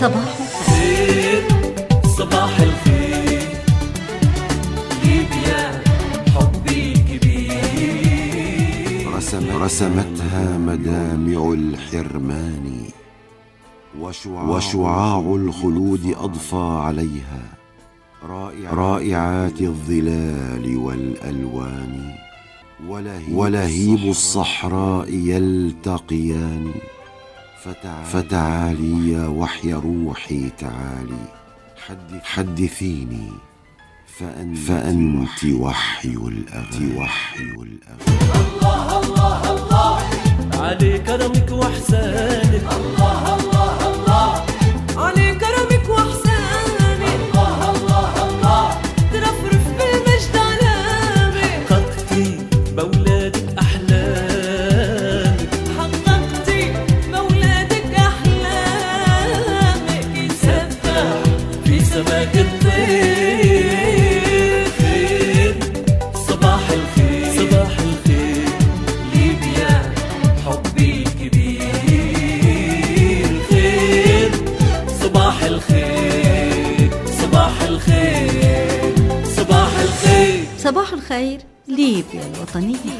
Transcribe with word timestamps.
صباح 0.00 0.36
الخير 0.40 1.42
صباح 2.18 2.60
الخير. 2.60 3.40
ليبيا 5.04 5.82
حبي 6.34 6.94
كبير 7.08 8.34
رسم 9.16 9.62
رسمتها 9.62 10.58
مدامع 10.58 11.52
الحرمان 11.52 12.66
وشعاع, 14.00 14.48
وشعاع 14.48 15.18
الخلود 15.18 16.14
أضفى 16.20 16.80
عليها 16.86 17.42
رائعات 18.72 19.60
الظلال 19.60 20.76
والألوان 20.76 22.14
ولهيب 23.32 24.10
الصحراء 24.10 25.08
يلتقيان. 25.10 26.72
فتعالي. 28.12 29.12
يا 29.12 29.26
وحي 29.26 29.72
روحي 29.72 30.50
تعالي. 30.58 31.24
حدثيني. 32.24 33.30
فأنت, 34.18 34.58
فأنت 34.58 35.44
وحي. 35.44 36.08
الأغاني 36.08 36.96
وحي 36.96 37.42
الأغاني 37.42 37.78
الله 38.34 39.02
الله 39.02 39.50
الله. 39.50 40.00
علي 40.62 40.98
كرمك 40.98 41.50
واحسانك 41.50 42.62
الله 42.62 43.34
الله 43.34 43.34
الله. 43.34 43.55
الخير 81.16 81.40
ليبيا 81.68 82.22
الوطنية. 82.34 82.98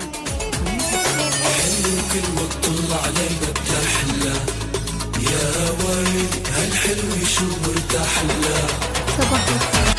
صباح 9.18 9.44
الخير 9.48 9.94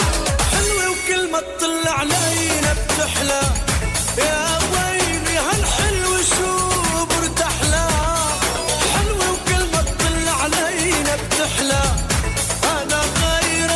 حلوة 0.51 0.89
وكلمة 0.91 1.39
تطل 1.39 1.88
علينا 1.88 2.73
بتحلى. 2.73 3.41
يا 4.17 4.59
ويلي 4.73 5.38
هالحلو 5.38 6.17
شو 6.17 7.05
برتحلى 7.05 7.88
حلوة 8.93 9.31
وكلمة 9.31 9.81
تطل 9.81 10.27
علينا 10.29 11.15
بتحلى. 11.15 11.83
أنا 12.63 13.01
غير 13.21 13.71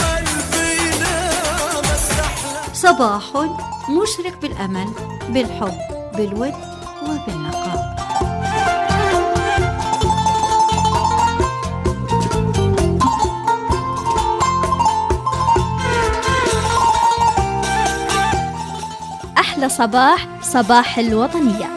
قلبي 0.00 0.90
أحلى. 2.20 2.74
صباح 2.74 3.24
مشرق 3.88 4.40
بالأمل 4.42 4.88
بالحب 5.28 5.78
بالود 6.16 6.54
وبالنقاء 7.02 7.96
أحلى 19.38 19.68
صباح 19.68 20.28
صباح 20.42 20.98
الوطنية. 20.98 21.75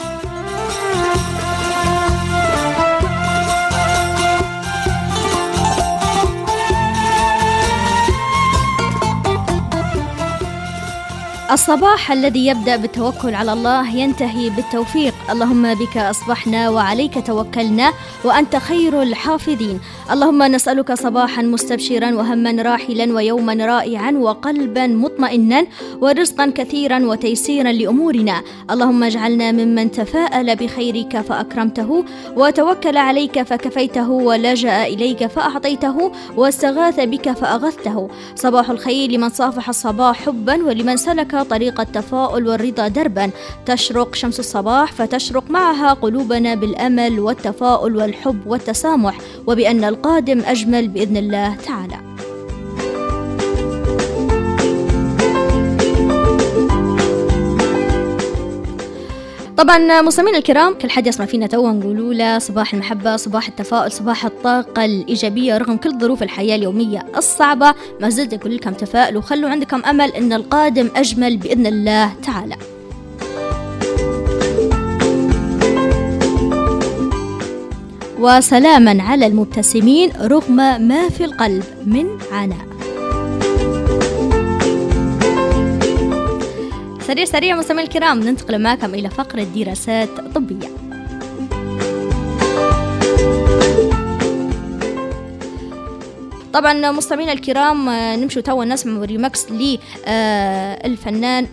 الصباح 11.52 12.12
الذي 12.12 12.48
يبدأ 12.48 12.76
بالتوكل 12.76 13.36
على 13.36 13.54
الله 13.54 13.96
ينتهي 13.96 14.50
بالتوفيق. 14.50 15.14
اللهم 15.30 15.74
بك 15.74 15.98
أصبحنا 15.98 16.70
وعليك 16.70 17.28
توكلنا 17.28 17.94
وأنت 18.24 18.56
خير 18.56 19.02
الحافظين. 19.02 19.80
اللهم 20.10 20.44
نسألك 20.44 20.94
صباحا 20.94 21.42
مستبشرا 21.42 22.16
وهما 22.16 22.52
راحلا 22.62 23.14
ويوما 23.14 23.54
رائعا 23.54 24.12
وقلبا 24.12 24.88
مطمئنا 24.88 25.66
ورزقا 26.02 26.46
كثيرا 26.56 27.06
وتيسيرا 27.06 27.72
لأمورنا. 27.72 28.42
اللهم 28.72 29.04
اجعلنا 29.04 29.52
ممن 29.52 29.92
تفاءل 29.92 30.56
بخيرك 30.56 31.22
فأكرمته 31.22 32.06
وتوكل 32.36 32.98
عليك 32.98 33.44
فكفيته 33.44 34.10
ولجأ 34.10 34.84
إليك 34.84 35.28
فأعطيته 35.28 36.12
واستغاث 36.38 37.00
بك 37.00 37.32
فأغثته. 37.32 38.10
صباح 38.36 38.70
الخير 38.70 39.12
لمن 39.12 39.30
صافح 39.30 39.70
الصباح 39.70 40.26
حبا 40.26 40.64
ولمن 40.64 40.98
سلك 40.98 41.36
طريق 41.36 41.82
التفاؤل 41.82 42.48
والرضا 42.48 42.88
دربا. 42.88 43.30
تشرق 43.66 44.16
شمس 44.16 44.40
الصباح 44.40 44.92
فتشرق 44.92 45.44
معها 45.50 45.94
قلوبنا 45.94 46.56
بالأمل 46.56 47.20
والتفاؤل 47.20 47.96
والحب 47.96 48.48
والتسامح. 48.48 49.18
وبأن 49.48 49.86
القادم 50.00 50.42
أجمل 50.46 50.88
بإذن 50.88 51.18
الله 51.18 51.56
تعالى. 51.56 52.00
طبعا 59.58 60.02
مستمعينا 60.02 60.38
الكرام 60.38 60.74
كل 60.74 60.90
حد 60.90 61.08
يسمع 61.08 61.26
فينا 61.26 61.48
توا 61.48 61.72
نقولوا 61.72 62.14
له 62.14 62.40
صباح 62.40 62.74
المحبة 62.74 63.16
صباح 63.16 63.48
التفاؤل 63.48 63.92
صباح 63.92 64.26
الطاقة 64.26 64.86
الإيجابية. 64.86 65.58
رغم 65.58 65.78
كل 65.78 66.00
ظروف 66.00 66.24
الحياة 66.24 66.56
اليومية 66.56 67.06
الصعبة 67.18 67.74
ما 68.02 68.10
زلت 68.10 68.34
أقول 68.34 68.56
لكم 68.56 68.74
تفائلوا 68.74 69.22
وخلوا 69.22 69.50
عندكم 69.50 69.82
أمل 69.86 70.12
أن 70.12 70.34
القادم 70.34 70.90
أجمل 70.96 71.38
بإذن 71.38 71.66
الله 71.66 72.14
تعالى. 72.14 72.56
وسلاما 78.20 79.04
على 79.04 79.26
المبتسمين 79.28 80.12
رغم 80.22 80.56
ما 80.88 81.10
في 81.10 81.26
القلب 81.26 81.64
من 81.86 82.06
عناء 82.32 82.70
سريع 87.08 87.26
سريع 87.26 87.56
مستمعي 87.56 87.84
الكرام 87.84 88.20
ننتقل 88.20 88.62
معكم 88.62 88.94
إلى 88.94 89.10
فقرة 89.10 89.44
دراسات 89.44 90.10
طبية. 90.36 90.70
طبعا 96.54 96.92
مستمعينا 96.92 97.32
الكرام 97.32 97.90
نمشوا 97.90 98.42
توا 98.42 98.66
نسمع 98.66 99.06
ريمكس 99.06 99.46
للفنان 99.52 101.48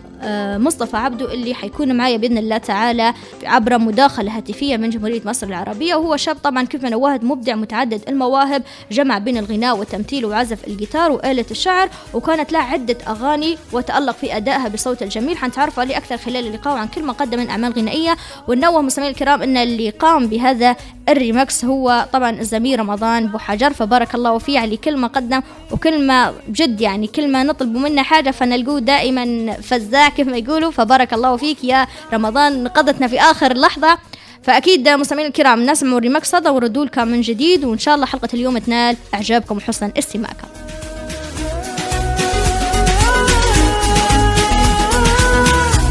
مصطفى 0.57 0.97
عبده 0.97 1.33
اللي 1.33 1.53
حيكون 1.53 1.95
معايا 1.95 2.17
بإذن 2.17 2.37
الله 2.37 2.57
تعالى 2.57 3.13
عبر 3.43 3.77
مداخلة 3.77 4.37
هاتفية 4.37 4.77
من 4.77 4.89
جمهورية 4.89 5.21
مصر 5.25 5.47
العربية. 5.47 5.95
وهو 5.95 6.17
شاب 6.17 6.35
طبعا 6.35 6.63
كيف 6.63 6.83
ما 6.83 6.89
نواهد 6.89 7.23
مبدع 7.23 7.55
متعدد 7.55 8.01
المواهب 8.07 8.63
جمع 8.91 9.17
بين 9.17 9.37
الغناء 9.37 9.77
والتمثيل 9.77 10.25
وعزف 10.25 10.67
الجيتار 10.67 11.11
وآلة 11.11 11.45
الشعر 11.51 11.89
وكانت 12.13 12.51
له 12.51 12.59
عدة 12.59 12.97
أغاني 13.07 13.57
وتألق 13.71 14.15
في 14.15 14.37
أدائها 14.37 14.67
بصوت 14.67 15.03
الجميل. 15.03 15.37
حنتعرفوا 15.37 15.83
عليه 15.83 15.97
أكثر 15.97 16.17
خلال 16.17 16.47
اللقاء 16.47 16.77
عن 16.77 16.87
كل 16.87 17.03
ما 17.03 17.13
قدم 17.13 17.39
من 17.39 17.49
أعمال 17.49 17.73
غنائية. 17.73 18.17
ونوه 18.47 18.81
مستمعينا 18.81 19.15
الكرام 19.15 19.41
إن 19.41 19.57
اللي 19.57 19.89
قام 19.89 20.27
بهذا 20.27 20.75
الريمكس 21.09 21.65
هو 21.65 22.05
طبعا 22.13 22.29
الزميل 22.29 22.79
رمضان 22.79 23.27
بو 23.27 23.37
حجر. 23.37 23.73
فبارك 23.73 24.15
الله 24.15 24.37
فيه 24.37 24.59
على 24.59 24.77
كل 24.77 24.97
ما 24.97 25.07
قدم 25.07 25.41
وكل 25.71 26.07
ما 26.07 26.33
بجد 26.47 26.81
يعني 26.81 27.07
كل 27.07 27.31
ما 27.31 27.43
نطلب 27.43 27.77
منه 27.77 28.03
حاجة 28.03 28.31
فنلقوه 28.31 28.79
دائما 28.79 29.51
فزاع 29.51 30.06
كيف 30.09 30.27
ما 30.27 30.37
يقولوا. 30.37 30.71
فبارك 30.71 31.13
الله 31.13 31.37
فيك 31.37 31.63
يا 31.63 31.87
رمضان. 32.13 32.63
نقذتنا 32.63 33.07
في 33.07 33.19
آخر 33.21 33.53
لحظة. 33.53 33.97
فأكيد 34.43 34.89
مستمعينا 34.89 35.27
الكرام 35.27 35.65
نسمعوا 35.65 35.97
الريمكس 35.97 36.35
هذا 36.35 36.49
وردوا 36.49 36.85
لكم 36.85 37.07
من 37.07 37.21
جديد 37.21 37.65
وإن 37.65 37.77
شاء 37.77 37.95
الله 37.95 38.05
حلقة 38.05 38.29
اليوم 38.33 38.57
تنال 38.57 38.97
إعجابكم 39.13 39.57
وحسن 39.57 39.91
استماعكم. 39.97 40.47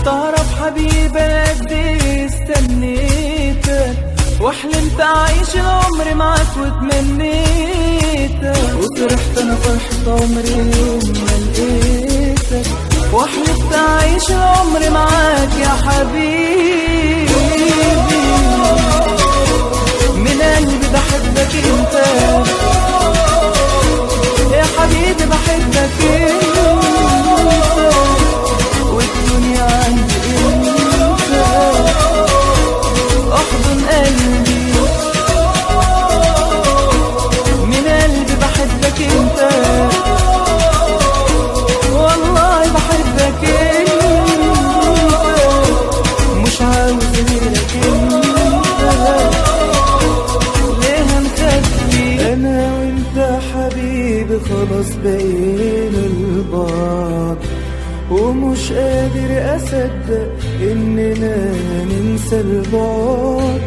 تعرف 0.04 0.62
حبيبي 0.62 1.42
قد 1.60 1.72
إيه 1.72 2.26
استنيتك 2.26 3.96
وحلمت 4.40 5.00
اعيش 5.00 5.54
العمر 5.54 6.14
معك 6.14 6.56
وتمنيتك 6.56 8.44
وفرحت 8.78 9.38
أنا 9.38 9.54
فرحة 9.54 10.12
عمري 10.12 10.50
يوم 10.50 11.04
ما 11.08 11.32
لقيتك. 11.42 12.85
وحلفت 13.16 13.72
أعيش 13.74 14.30
عمري 14.30 14.90
معاك 14.90 15.48
يا 15.62 15.68
حبيبي. 15.68 17.26
من 20.16 20.42
قلبي 20.42 20.88
بحبك 20.92 21.52
انت. 21.72 21.94
يا 24.52 24.64
حبيبي 24.78 25.24
بحبك 25.30 26.00
انت. 26.02 26.56
والدنيا 28.92 29.62
عندي 29.84 30.20
انت. 30.48 31.32
أحضن 33.32 33.78
قلبي. 33.90 34.45
ومش 58.66 58.72
قادر 58.72 59.30
أصدق 59.56 60.30
إننا 60.60 61.36
ننسى 61.84 62.40
البعد. 62.40 63.60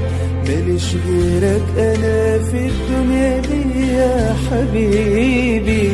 ماليش 0.48 0.96
غيرك 1.08 1.62
أنا 1.78 2.40
في 2.44 2.60
الدنيا 2.68 3.40
دي 3.40 3.64
يا 3.94 4.36
حبيبي. 4.52 5.92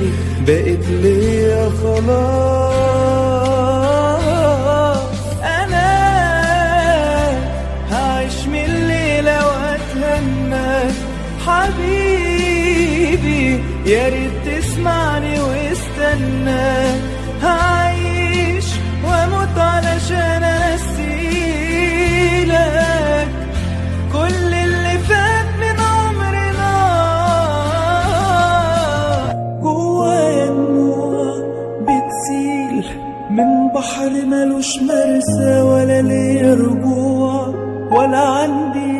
بقيت 0.47 0.87
ليا 0.89 1.69
خلاص. 1.83 2.15
أنا 5.43 5.91
هعيش 7.91 8.47
من 8.47 8.65
الليلة 8.65 9.37
وأتهنى. 9.47 10.91
حبيبي 11.45 12.63
يا 13.85 14.09
ريت 14.09 14.31
تسمعني 14.45 15.39
واستنى. 15.39 16.73
هعيش 17.43 18.04
من 33.85 33.91
بحر 33.91 34.25
ملوش 34.25 34.81
مرسى 34.81 35.61
ولا 35.61 36.01
ليا 36.01 36.53
رجوع 36.53 37.47
ولا 37.91 38.17
عندي 38.17 38.99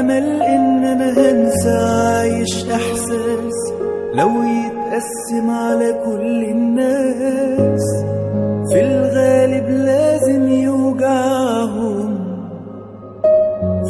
أمل 0.00 0.42
إن 0.42 0.84
أنا 0.84 1.10
هنسى. 1.10 1.70
عايش 1.70 2.70
إحساس 2.70 3.72
لو 4.14 4.28
يتقسم 4.42 5.50
على 5.50 5.92
كل 6.04 6.44
الناس. 6.44 7.84
في 8.72 8.80
الغالب 8.80 9.68
لازم 9.70 10.48
يوجعهم. 10.48 12.18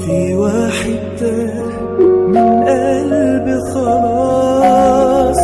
في 0.05 0.35
واحد 0.35 0.99
تاه 1.21 1.63
من 2.29 2.65
قلبي 2.65 3.61
خلاص 3.75 5.41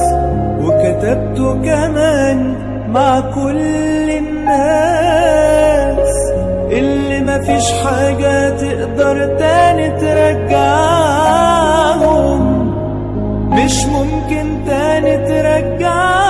وكتبته 0.65 1.55
كمان 1.63 2.55
مع 2.89 3.21
كل 3.21 3.74
مفيش 7.45 7.73
حاجة 7.73 8.51
تقدر 8.51 9.37
تاني 9.39 9.91
ترجعهم. 10.01 11.05
مش 13.51 13.85
ممكن 13.85 14.65
تاني 14.67 15.17
ترجعهم. 15.17 16.24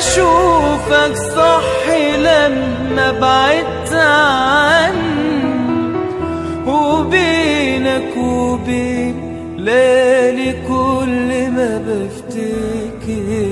أشوفك 0.00 1.14
صح 1.36 1.88
لما 2.18 3.12
بعدت 3.20 3.92
عني 3.92 5.40
وبينك 6.66 8.16
وبين 8.16 9.14
ليالي 9.58 10.52
كل 10.52 11.50
ما 11.50 11.82
بفتكرها 11.86 13.50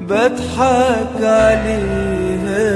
بضحك 0.00 1.20
عليها. 1.22 2.74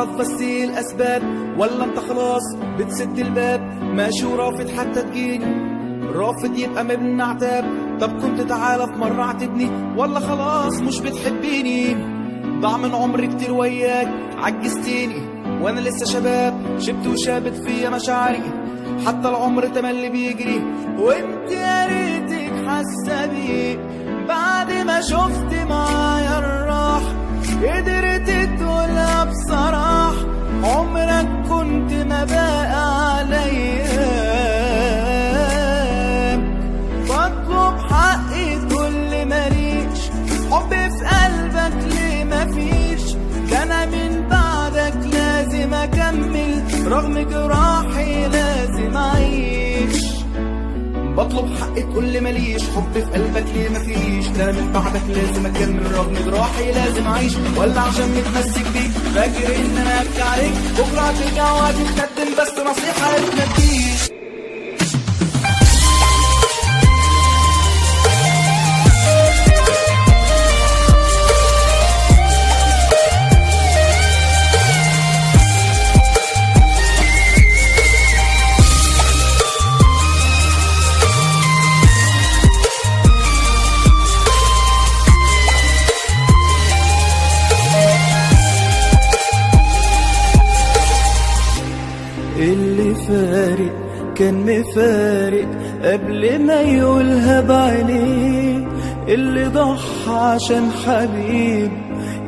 استعرض 0.00 0.18
بس 0.18 0.42
الأسباب. 0.42 1.22
ولا 1.58 1.84
أنت 1.84 1.98
خلاص 1.98 2.42
بتسد 2.78 3.18
الباب. 3.18 3.60
ماشي 3.82 4.26
ورافض 4.26 4.70
حتى 4.78 5.02
تجيني؟ 5.02 5.70
رافض 6.14 6.58
يبقى 6.58 6.84
مبني 6.84 7.22
عتاب. 7.22 7.64
طب 8.00 8.22
كنت 8.22 8.40
تعالى 8.40 8.86
في 8.86 8.92
مرة 8.92 9.22
اعتبني 9.22 9.70
ولا 9.96 10.20
خلاص 10.20 10.80
مش 10.80 11.00
بتحبيني. 11.00 11.96
ضاع 12.60 12.76
من 12.76 12.94
عمري 12.94 13.26
كتير 13.26 13.52
وياك. 13.52 14.08
عجزتيني. 14.38 15.22
وأنا 15.62 15.80
لسه 15.80 16.06
شباب. 16.06 16.78
شبت 16.78 17.06
وشابت 17.06 17.54
فيا 17.54 17.90
مشاعري. 17.90 18.42
حتى 19.06 19.28
العمر 19.28 19.66
تملي 19.66 20.08
بيجري. 20.08 20.62
وانت 20.98 21.50
يا 21.50 21.86
ريتك 21.86 22.52
حاسة 22.66 23.26
بيه. 23.26 23.76
بعد 24.28 24.72
ما 24.72 25.00
شفت 25.00 25.54
معايا 25.68 26.38
الراح 26.38 27.02
قدرت 27.62 28.30
تقولها 28.60 29.24
بصراح 29.24 30.14
عمرك 30.64 31.28
كنت 31.48 31.92
ما 31.92 32.24
بقى 32.24 33.16
عليا 33.16 33.90
بطلب 37.08 37.78
حقي 37.90 38.56
كل 38.70 39.26
ماليش 39.26 40.00
حب 40.50 40.70
في 40.70 41.04
قلبك 41.04 41.94
ليه 41.94 42.24
مفيش؟ 42.24 43.12
ده 43.50 43.62
أنا 43.62 43.86
من 43.86 44.28
بعدك 44.30 45.14
لازم 45.14 45.74
أكمل 45.74 46.62
رغم 46.86 47.18
جراحي 47.18 47.59
بطلب 51.30 51.56
حقي 51.60 51.82
كل 51.82 52.20
ماليش 52.20 52.62
حب 52.62 52.92
في 52.94 53.00
قلبك 53.02 53.44
ليه 53.54 53.68
مفيش 53.68 54.26
ده 54.28 54.52
من 54.52 54.72
بعدك 54.72 55.02
لازم 55.08 55.46
اكمل 55.46 55.92
رغم 55.94 56.14
جراحي 56.26 56.72
لازم 56.72 57.06
أعيش. 57.06 57.32
ولا 57.56 57.80
عشان 57.80 58.08
متمسك 58.08 58.62
بيك 58.72 58.90
فاكر 59.14 59.56
إن 59.56 59.78
أنا 59.78 60.00
ابكي 60.00 60.22
عليك 60.22 60.52
بكرة 60.78 61.00
هترجع 61.00 61.52
وهتتقدم 61.52 62.32
بس 62.38 62.48
نصيحة 62.70 63.16
تناديك 63.16 64.10
اللي 64.10 64.19
كان 94.20 94.60
مفارق 94.60 95.48
قبل 95.84 96.42
ما 96.46 96.60
يقولها 96.60 97.40
بعينيه 97.40 98.68
اللي 99.08 99.44
ضحى 99.44 100.14
عشان 100.14 100.70
حبيب 100.86 101.70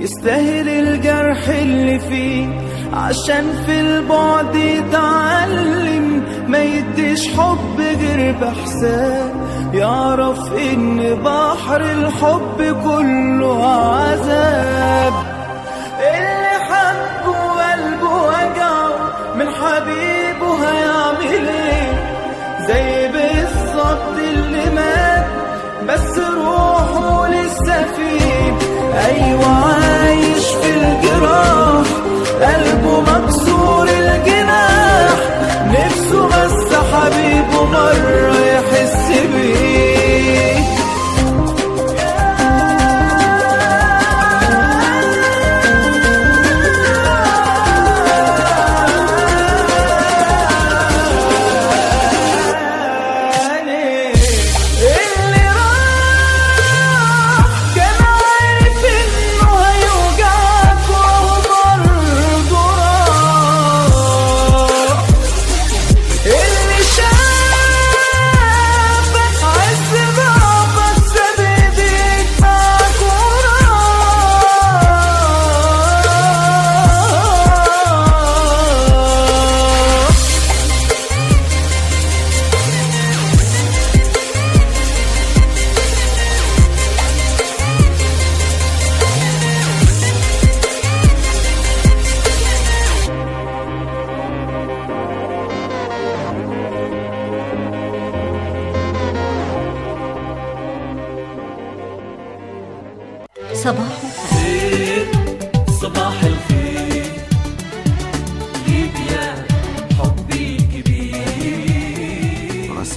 يستاهل 0.01 0.69
الجرح 0.69 1.49
اللي 1.49 1.99
فيه 1.99 2.47
عشان 2.93 3.45
في 3.67 3.81
البعد 3.81 4.55
يتعلم 4.55 6.23
ما 6.49 6.59
يديش 6.63 7.29
حب 7.29 7.81
غير 7.81 8.35
بحساب 8.43 9.35
يعرف 9.75 10.53
إن 10.53 11.15
بحر 11.15 11.81
الحب 11.81 12.77
كله 12.85 13.67
عذاب. 13.67 15.13
اللي 16.01 16.59
حبه 16.69 17.63
قلبه 17.63 18.23
وجعه 18.23 18.83
زي 22.69 23.09
بالظبط 23.09 24.19
اللي 24.19 24.71
مات 24.71 25.27
بس 25.89 26.19
روحه 26.19 27.29
لسه 27.29 27.87
فيه. 27.97 28.59
أيوة 29.07 29.47
عايش 29.47 30.47
في 30.47 30.71
الجراح. 30.77 31.52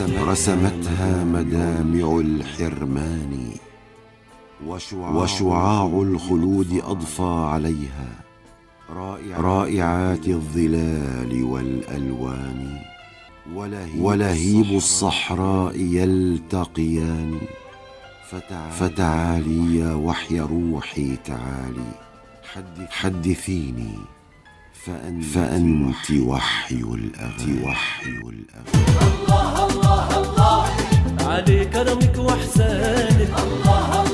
رسمتها 0.01 1.23
مدامع 1.23 2.19
الحرمان 2.19 3.51
وشعاع, 5.15 5.85
الخلود 5.85 6.81
أضفى 6.83 7.23
عليها 7.23 8.09
رائعات 9.37 10.27
الظلال 10.27 11.43
والألوان 11.43 12.79
ولهيب 13.99 14.75
الصحراء 14.75 15.75
يلتقيان. 15.79 17.39
فتعالي 18.71 19.79
يا 19.79 19.93
وحي 19.93 20.39
روحي 20.39 21.15
تعالي 21.15 21.91
حدثيني. 22.89 23.95
فأنت, 24.85 25.23
فأنت 25.23 26.11
وحي. 26.11 26.75
الأغاني 26.75 27.63
وحي 27.63 28.09
الأغاني 28.09 28.85
علي 31.21 31.65
كرمك 31.65 32.17
وأحسانك. 32.17 33.29
علي 33.33 34.04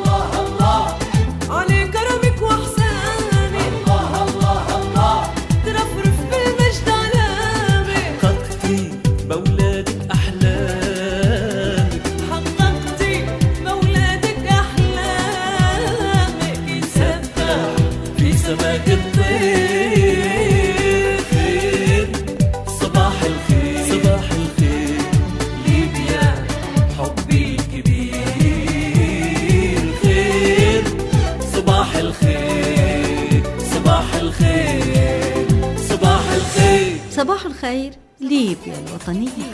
صباح 37.72 37.78
الخير 37.80 37.94
ليبيا 38.20 38.74
الوطنية. 38.88 39.52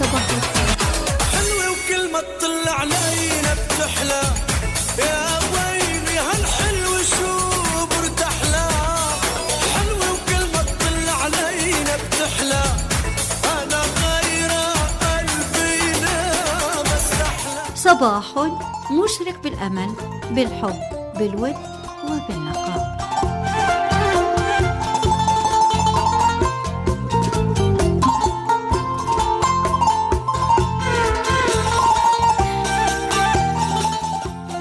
صباح 0.00 0.22
الخير 0.30 0.76
حلوة 1.32 1.70
وكلمة 1.70 2.20
تطلع 2.38 2.72
علينا 2.74 3.54
بتحلى 3.54 4.22
يا 4.98 5.38
ويلي 5.52 6.18
هالحلو 6.18 7.02
شو 7.02 7.86
برتحلى 7.86 8.68
حلوة 9.74 10.12
وكلمة 10.12 10.62
تطلع 10.62 11.12
علينا 11.24 11.96
بتحلى 11.96 12.62
أنا 13.44 13.82
غيرة 14.02 14.72
قلبي 15.02 15.92
بس 16.82 17.12
أحلى 17.22 17.76
صباح 17.76 18.24
مشرق 18.90 19.42
بالأمل 19.42 19.94
بالحب 20.30 20.80
بالود 21.18 21.56
وبالنقاء. 22.04 23.00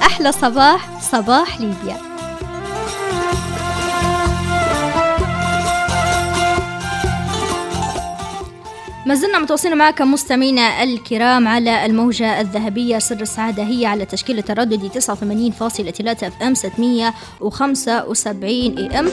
أحلى 0.01 0.31
صباح 0.31 0.99
صباح 1.01 1.59
ليبيا. 1.59 2.08
ما 9.09 9.15
زلنا 9.15 9.39
متواصلين 9.39 9.77
معكم 9.77 10.11
مستمعينا 10.11 10.83
الكرام 10.83 11.47
على 11.47 11.85
الموجة 11.85 12.41
الذهبية. 12.41 12.99
سر 12.99 13.21
السعادة 13.21 13.63
هي 13.63 13.85
على 13.85 14.05
تشكيل 14.05 14.37
التردد 14.37 14.91
89.3 14.91 16.23
FM 16.23 16.53
675 16.53 18.77
AM 18.77 19.09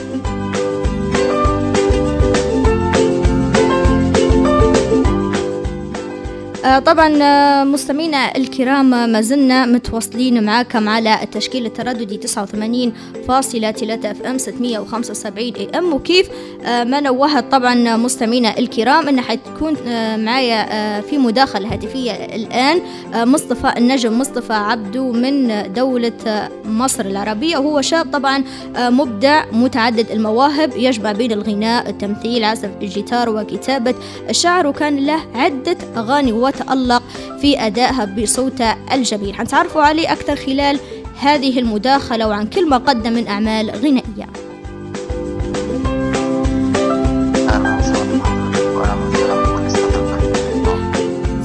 طبعا 6.75 7.23
آه، 7.23 7.63
مستمعينا 7.63 8.35
الكرام 8.37 8.93
آه، 8.93 9.05
ما 9.05 9.21
زلنا 9.21 9.65
متواصلين 9.65 10.43
معاكم 10.43 10.89
على 10.89 11.23
التشكيل 11.23 11.65
الترددي 11.65 12.17
89.3 12.17 14.11
FM 14.11 14.37
675 14.37 15.53
AM 15.55 15.93
وكيف؟ 15.93 16.29
آه، 16.65 16.83
ما 16.83 16.99
نوهت 16.99 17.51
طبعا 17.51 17.97
مستمعينا 17.97 18.57
الكرام 18.59 19.07
ان 19.07 19.21
حتكون 19.21 19.75
آه، 19.87 20.17
معايا 20.17 20.65
آه، 20.71 21.01
في 21.01 21.17
مداخلة 21.17 21.73
هاتفية 21.73 22.11
الآن 22.11 22.81
آه، 23.13 23.25
مصطفى 23.25 23.73
النجم 23.77 24.19
مصطفى 24.19 24.53
عبدو 24.53 25.11
من 25.11 25.63
دولة 25.73 26.13
آه، 26.27 26.49
مصر 26.65 27.05
العربية. 27.05 27.57
وهو 27.57 27.81
شاب 27.81 28.11
طبعا 28.13 28.43
آه، 28.75 28.89
مبدع 28.89 29.45
متعدد 29.51 30.11
المواهب 30.11 30.77
يجمع 30.77 31.11
بين 31.11 31.31
الغناء 31.31 31.89
التمثيل 31.89 32.43
عزف 32.43 32.69
الجيتار 32.81 33.29
وكتابة 33.29 33.95
الشعر 34.29 34.67
وكان 34.67 34.97
له 35.05 35.19
عدة 35.35 35.77
أغاني 35.97 36.31
وتألق 36.61 37.03
في 37.41 37.59
أدائها 37.59 38.05
بصوته 38.05 38.93
الجميل. 38.93 39.35
حنتعرفوا 39.35 39.81
عليه 39.81 40.13
أكثر 40.13 40.35
خلال 40.35 40.79
هذه 41.19 41.59
المداخلة 41.59 42.27
وعن 42.27 42.47
كل 42.47 42.69
ما 42.69 42.77
قدم 42.77 43.13
من 43.13 43.27
أعمال 43.27 43.69
غنائية. 43.69 44.27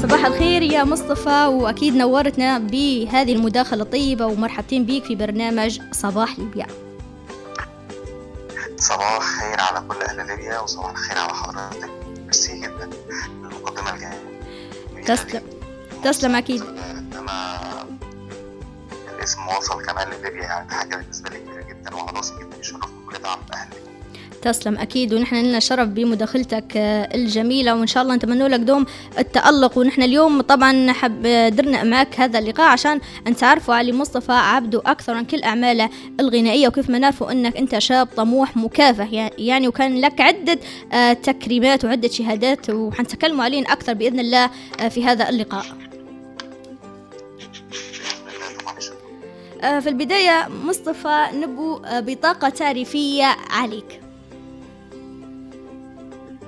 صباح 0.02 0.26
الخير 0.26 0.62
يا 0.62 0.84
مصطفى 0.84 1.46
وأكيد 1.46 1.96
نورتنا 1.96 2.58
بهذه 2.58 3.32
المداخلة 3.32 3.82
الطيبة 3.82 4.26
ومرحبتين 4.26 4.84
بك 4.84 5.04
في 5.04 5.14
برنامج 5.14 5.80
صباح 5.92 6.38
ليبيا. 6.38 6.66
صباح 8.76 9.16
الخير 9.16 9.60
على 9.60 9.84
كل 9.88 10.02
أهل 10.02 10.26
ليبيا 10.26 10.60
وصباح 10.60 10.90
الخير 10.90 11.18
على 11.18 11.34
حضرتك. 11.34 11.90
ميرسي 12.24 12.68
تسلم. 15.06 15.42
تسلم 16.04 16.36
أكيد. 16.36 16.62
أنا 16.62 17.60
الاسم 19.18 19.48
وصل 19.48 19.86
كمان 19.86 20.08
لليبيا 20.08 20.42
يعني 20.42 20.68
دي 20.68 20.74
حاجة 20.74 20.96
بالنسبة 20.96 21.30
لي 21.30 21.38
كبيرة 21.38 21.62
جدا 21.62 21.94
وأنا 21.94 22.18
واثق 22.18 22.38
جدا 22.40 22.56
يشرفني 22.60 23.06
كل 23.10 23.18
دعم 23.18 23.38
أهلي. 23.54 23.76
تسلم. 24.42 24.78
أكيد 24.78 25.14
ونحن 25.14 25.36
لنا 25.36 25.58
شرف 25.60 25.88
بمداخلتك 25.88 26.76
آه، 26.76 27.14
الجميلة 27.14 27.74
وإن 27.74 27.86
شاء 27.86 28.02
الله 28.02 28.14
نتمنى 28.14 28.48
لك 28.48 28.60
دوم 28.60 28.86
التألق. 29.18 29.78
ونحن 29.78 30.02
اليوم 30.02 30.40
طبعا 30.40 30.92
حب 30.92 31.22
درنا 31.56 31.84
معك 31.84 32.20
هذا 32.20 32.38
اللقاء 32.38 32.66
عشان 32.66 33.00
نتعرفوا 33.28 33.74
على 33.74 33.92
مصطفى 33.92 34.32
عبده 34.32 34.82
أكثر 34.86 35.14
عن 35.14 35.24
كل 35.24 35.42
أعماله 35.42 35.90
الغنائية 36.20 36.68
وكيف 36.68 36.90
ما 36.90 36.98
نعرفوا 36.98 37.32
أنك 37.32 37.56
أنت 37.56 37.78
شاب 37.78 38.08
طموح 38.16 38.56
مكافح. 38.56 39.08
يعني 39.38 39.68
وكان 39.68 40.00
لك 40.00 40.20
عدة 40.20 40.58
آه، 40.92 41.12
تكريمات 41.12 41.84
وعدة 41.84 42.08
شهادات 42.08 42.70
وحنتكلموا 42.70 43.44
عليهم 43.44 43.64
أكثر 43.68 43.94
بإذن 43.94 44.20
الله 44.20 44.50
آه، 44.80 44.88
في 44.88 45.04
هذا 45.04 45.28
اللقاء. 45.28 45.62
بإذن. 45.62 45.82
آه، 49.62 49.80
في 49.80 49.88
البداية 49.88 50.48
مصطفى 50.64 51.26
نبو 51.34 51.76
آه، 51.76 52.00
بطاقة 52.00 52.48
تعريفية 52.48 53.36
عليك. 53.50 54.01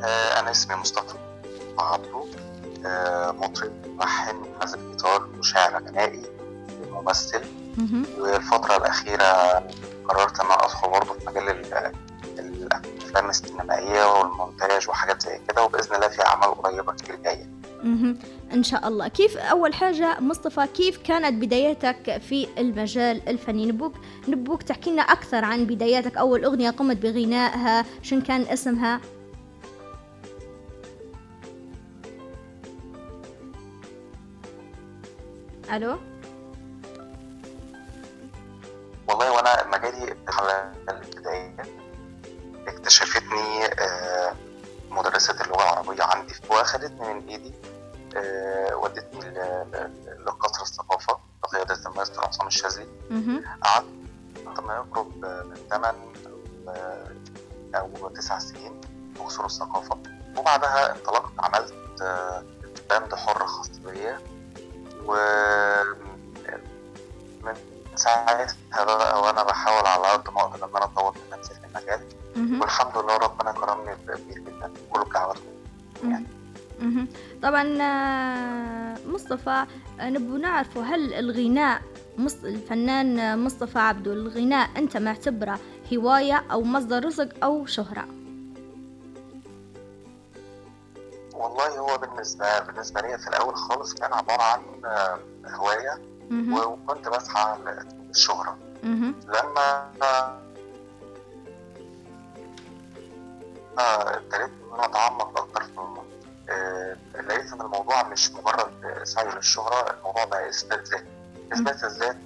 آه، 0.04 0.40
أنا 0.40 0.50
اسمي 0.50 0.76
مصطفى 0.76 1.14
عبده. 1.78 2.24
آه، 2.86 3.32
مطرب 3.32 3.72
ملحن 3.98 4.36
عازف 4.60 4.78
جيتار 4.90 5.28
وشاعر 5.38 5.84
غنائي 5.84 6.22
ممثل. 6.90 7.40
مهم. 7.76 8.06
والفترة 8.18 8.76
الأخيرة 8.76 9.24
قررت 10.08 10.40
إن 10.40 10.46
أنا 10.46 10.64
أدخل 10.64 10.90
برضه 10.90 11.12
في 11.18 11.26
مجال 11.26 11.48
ال- 11.48 11.92
الأفلام 12.38 13.30
السينمائية 13.30 14.18
والمونتاج 14.18 14.88
وحاجات 14.88 15.22
زي 15.22 15.40
كده 15.48 15.62
وبإذن 15.64 15.94
الله 15.94 16.08
في 16.08 16.26
أعمال 16.26 16.62
قريبة 16.62 16.92
كتير 16.92 17.16
جاية. 17.16 17.48
إن 18.52 18.62
شاء 18.62 18.88
الله. 18.88 19.08
كيف 19.08 19.36
أول 19.36 19.74
حاجة 19.74 20.20
مصطفى 20.20 20.66
كيف 20.66 20.96
كانت 20.96 21.44
بداياتك 21.44 22.22
في 22.28 22.48
المجال 22.58 23.28
الفني؟ 23.28 23.66
نبوك 23.66 23.92
نبوك 24.28 24.62
تحكي 24.62 24.90
لنا 24.90 25.02
أكثر 25.02 25.44
عن 25.44 25.64
بداياتك. 25.64 26.16
أول 26.16 26.44
أغنية 26.44 26.70
قمت 26.70 26.96
بغنائها 26.96 27.84
شن 28.02 28.20
كان 28.20 28.42
اسمها؟ 28.42 29.00
ألو؟ 35.74 35.98
والله 39.08 39.32
وأنا 39.32 39.66
مجالي 39.66 40.16
البداية 40.90 41.56
اكتشفتني 42.68 43.64
آه، 43.66 44.34
مدرسة 44.90 45.44
اللغة 45.44 45.62
العربية 45.62 46.02
عندي 46.02 46.34
وأخدتني 46.50 47.14
من 47.14 47.28
إيدي 47.28 47.52
آه، 48.16 48.76
ودتني 48.76 49.30
لقصر 50.26 50.62
الثقافة 50.62 51.18
بقيادة 51.42 51.78
الماستر 51.90 52.24
عصام 52.24 52.46
الشاذلي. 52.46 52.88
قعدت 53.62 53.86
ما 54.66 54.74
يقرب 54.74 55.16
من 55.24 55.56
8 55.70 55.98
أو 57.74 58.08
9 58.08 58.38
سنين 58.38 58.80
في 59.14 59.20
قصور 59.22 59.46
الثقافة. 59.46 59.98
وبعدها 60.38 60.92
انطلقت 60.92 61.32
عملت 61.38 61.74
آه، 62.02 62.44
باند 62.90 63.14
حر 63.14 63.46
خاص 63.46 63.68
بيا. 63.68 64.33
و 65.06 65.14
من 67.44 67.54
ساعتها 67.96 68.84
بقى 68.84 69.20
وأنا 69.22 69.42
بحاول 69.42 69.86
على 69.86 70.02
قد 70.12 70.34
ما 70.34 70.40
أقدر 70.40 70.64
إن 70.64 70.76
أنا 70.76 70.84
أطور 70.84 71.14
من 71.14 71.38
نفسي 71.38 71.54
في 71.54 71.60
المجال. 71.66 72.00
والحمد 72.60 72.98
لله 72.98 73.16
ربنا 73.16 73.52
كرمني 73.52 73.96
كبير 73.96 74.38
جدا. 74.38 74.72
كله 74.90 75.04
بدعوته 75.04 75.40
يعني. 76.04 76.26
طبعا 77.42 77.78
آه، 77.82 78.96
مصطفى 79.06 79.64
آه، 80.00 80.10
نبغى 80.10 80.38
نعرف 80.40 80.78
هل 80.78 81.14
الغناء 81.14 81.82
الفنان 82.44 83.18
آه، 83.18 83.36
مصطفى 83.36 83.78
عبده 83.78 84.12
الغناء 84.12 84.70
أنت 84.76 84.96
معتبره 84.96 85.58
هواية 85.94 86.44
أو 86.52 86.62
مصدر 86.62 87.04
رزق 87.04 87.28
أو 87.44 87.66
شهرة؟ 87.66 88.04
والله 91.34 91.78
هو 91.78 91.98
بالنسبة 91.98 92.58
بالنسبة 92.58 93.00
لي 93.00 93.18
في 93.18 93.28
الأول 93.28 93.56
خالص 93.56 93.94
كان 93.94 94.12
عبارة 94.12 94.42
عن 94.42 94.62
آه، 94.84 95.18
هواية 95.46 96.00
مهم. 96.30 96.54
وكنت 96.54 97.08
بسعى 97.08 97.58
للشهرة 98.08 98.58
مهم. 98.82 99.14
لما 99.28 99.92
آه، 103.78 104.16
ابتديت 104.16 104.50
إن 104.50 104.74
أنا 104.74 104.84
أتعمق 104.84 105.38
أكتر 105.38 105.62
في 105.62 105.68
الموضوع 105.70 106.04
آه، 106.50 106.96
لقيت 107.14 107.52
إن 107.52 107.60
الموضوع 107.60 108.02
مش 108.08 108.30
مجرد 108.32 109.00
سعي 109.04 109.24
للشهرة 109.34 109.90
الموضوع 109.98 110.24
بقى 110.24 110.48
إثبات 110.48 110.88
ذات 110.88 111.04
إثبات 111.52 111.84
الذات 111.84 112.16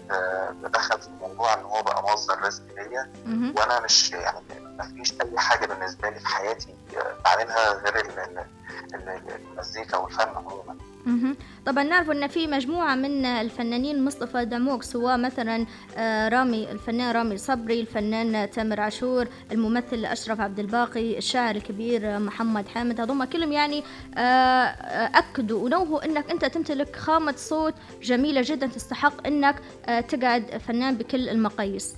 دخل 0.73 1.01
في 1.01 1.09
الموضوع 1.09 1.55
إن 1.55 1.65
هو 1.65 1.83
بقى 1.83 2.03
مصدر 2.03 2.43
رزق 2.43 2.63
ليا. 2.77 3.13
وأنا 3.57 3.81
مش 3.81 4.11
يعني 4.13 4.41
ما 4.79 4.85
فيش 4.85 5.15
أي 5.21 5.39
حاجة 5.39 5.67
بالنسبة 5.67 6.11
لي 6.11 6.21
في 6.21 6.27
حياتي 6.27 6.75
بعملها 7.25 7.73
غير 7.73 7.97
ال- 7.97 8.19
ال- 8.19 9.09
ال- 9.09 9.41
المزيكا 9.53 9.97
والفن 9.97 10.29
عموما. 10.37 10.77
طبعا 11.67 11.85
نعرف 11.85 12.11
إن 12.11 12.27
في 12.27 12.47
مجموعة 12.47 12.95
من 12.95 13.25
الفنانين 13.27 14.05
مصطفى 14.05 14.45
دموك 14.45 14.83
سواء 14.83 15.17
مثلا 15.17 15.67
آه، 15.97 16.29
رامي 16.29 16.71
الفنان 16.71 17.11
رامي 17.15 17.37
صبري 17.37 17.81
الفنان 17.81 18.51
تامر 18.51 18.81
عاشور 18.81 19.29
الممثل 19.53 20.05
أشرف 20.05 20.41
عبد 20.41 20.59
الباقي 20.59 21.19
الشاعر 21.19 21.55
الكبير 21.57 22.19
محمد 22.19 22.69
حامد 22.69 23.01
هذول 23.01 23.25
كلهم 23.27 23.53
يعني 23.53 23.85
آه، 24.17 24.21
آه، 24.21 25.19
أكدوا 25.19 25.65
ونوهوا 25.65 26.05
إنك 26.05 26.31
أنت 26.31 26.45
تمتلك 26.45 26.97
خامة 26.97 27.35
صوت 27.37 27.75
جميلة 28.03 28.43
جدا 28.45 28.67
تستحق 28.67 29.27
إنك 29.27 29.57
تقعد 30.09 30.59
فنان 30.67 30.97
بكل 30.97 31.29
المقاييس 31.29 31.95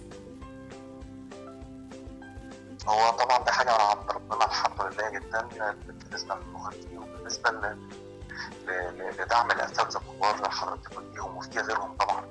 هو 2.91 3.11
طبعا 3.11 3.39
ده 3.45 3.53
حاجة 3.53 3.71
من 3.75 3.81
عند 3.99 4.11
ربنا 4.11 4.45
الحمد 4.45 4.81
لله 4.83 5.09
جدا 5.11 5.41
بالنسبة 5.87 6.35
للمغني 6.35 6.99
وبالنسبة 6.99 7.51
لدعم 9.19 9.51
الاساتذه 9.51 9.97
الكبار 10.01 10.35
اللي 10.35 10.51
حضرتك 10.51 10.95
قلتيهم 10.95 11.37
وفي 11.37 11.61
غيرهم 11.61 11.97
طبعا. 11.97 12.25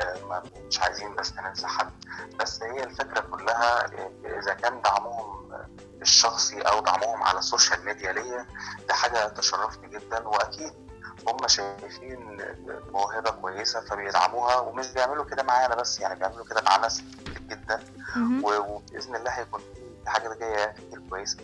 آه، 0.00 0.26
ما- 0.28 0.42
مش 0.68 0.80
عايزين 0.80 1.14
بس 1.14 1.32
ننسى 1.32 1.66
حد 1.66 1.90
بس 2.40 2.62
هي 2.62 2.84
الفكرة 2.84 3.20
كلها 3.20 3.84
آه، 3.84 4.10
إذا 4.42 4.54
كان 4.54 4.82
دعمهم 4.82 5.44
الشخصي 6.02 6.60
أو 6.60 6.80
دعمهم 6.80 7.22
على 7.22 7.38
السوشيال 7.38 7.84
ميديا 7.84 8.12
ليا 8.12 8.46
ده 8.88 8.94
حاجة 8.94 9.28
تشرفني 9.28 9.88
جدا 9.88 10.28
وأكيد 10.28 10.72
هم 11.28 11.48
شايفين 11.48 12.38
موهبه 12.92 13.30
كويسة 13.30 13.80
فبيدعموها 13.80 14.56
ومش 14.56 14.86
بيعملوا 14.92 15.24
كده 15.24 15.42
معايا 15.42 15.66
أنا 15.66 15.74
بس 15.74 16.00
يعني 16.00 16.18
بيعملوا 16.18 16.44
كده 16.44 16.62
مع 16.66 16.76
ناس 16.76 17.00
كتير 17.00 17.42
جدا. 17.50 17.80
وبإذن 18.42 19.16
الله 19.16 19.30
هيكون 19.30 19.60
في 20.04 20.10
حاجة 20.10 20.38
جاية 20.40 20.66
كتير 20.66 21.02
كويسة. 21.10 21.38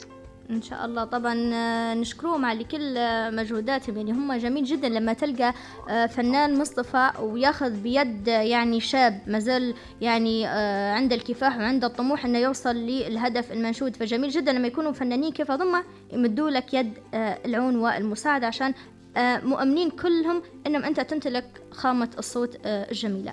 إن 0.50 0.62
شاء 0.62 0.85
الله. 0.85 1.04
طبعا 1.04 1.50
آه، 1.54 1.94
نشكرهم 1.94 2.44
على 2.44 2.64
كل 2.64 2.94
مجهوداتهم. 3.37 3.96
يعني 3.96 4.12
هم 4.12 4.33
جميل 4.33 4.64
جدا 4.64 4.88
لما 4.88 5.12
تلقى 5.12 5.54
آه، 5.88 6.06
فنان 6.06 6.59
مصطفى 6.59 7.11
وياخذ 7.20 7.70
بيد 7.70 8.28
يعني 8.28 8.80
شاب 8.80 9.20
مازال 9.26 9.74
يعني 10.00 10.48
آه، 10.48 10.94
عنده 10.94 11.16
الكفاح 11.16 11.56
وعنده 11.56 11.87
الطموح 11.87 12.24
إنه 12.24 12.38
يوصل 12.38 12.76
للهدف 12.76 13.52
المنشود. 13.52 13.96
فجميل 13.96 14.30
جدا 14.30 14.52
لما 14.52 14.66
يكونوا 14.66 14.92
فنانين 14.92 15.33
كيف 15.33 15.50
هم 15.50 15.85
يمدوا 16.12 16.50
لك 16.50 16.74
يد 16.74 16.98
العون 17.14 17.76
والمساعدة 17.76 18.46
عشان 18.46 18.74
مؤمنين 19.16 19.90
كلهم 19.90 20.42
إنهم 20.66 20.85
أنت 20.85 21.01
تمتلك 21.01 21.62
خامة 21.70 22.11
الصوت 22.18 22.57
آه، 22.66 22.90
الجميلة. 22.90 23.33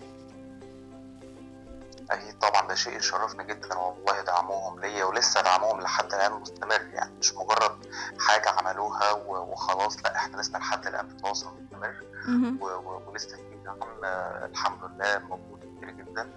أكيد 2.11 2.39
طبعا 2.39 2.67
ده 2.67 2.75
شيء 2.75 2.97
يشرفني 2.97 3.43
جدا 3.43 3.75
والله 3.77 4.21
دعمهم 4.21 4.79
ليا 4.79 5.05
ولسه 5.05 5.41
دعمهم 5.41 5.81
لحد 5.81 6.13
الآن 6.13 6.31
مستمر 6.33 6.81
يعني. 6.93 7.11
مش 7.19 7.33
مجرد 7.33 7.71
حاجة 8.19 8.49
عملوها 8.49 9.11
وخلاص 9.27 9.97
لا 10.03 10.15
إحنا 10.15 10.41
لسه 10.41 10.59
لحد 10.59 10.87
الآن 10.87 11.07
في 11.07 11.15
تواصل 11.15 11.47
مستمر. 11.63 12.03
ولسه 13.07 13.37
في 13.37 13.57
دعم 13.65 13.77
آه، 14.03 14.45
الحمد 14.45 14.91
لله 14.91 15.19
موجود 15.19 15.59
كتير 15.77 15.89
جدا. 15.91 16.29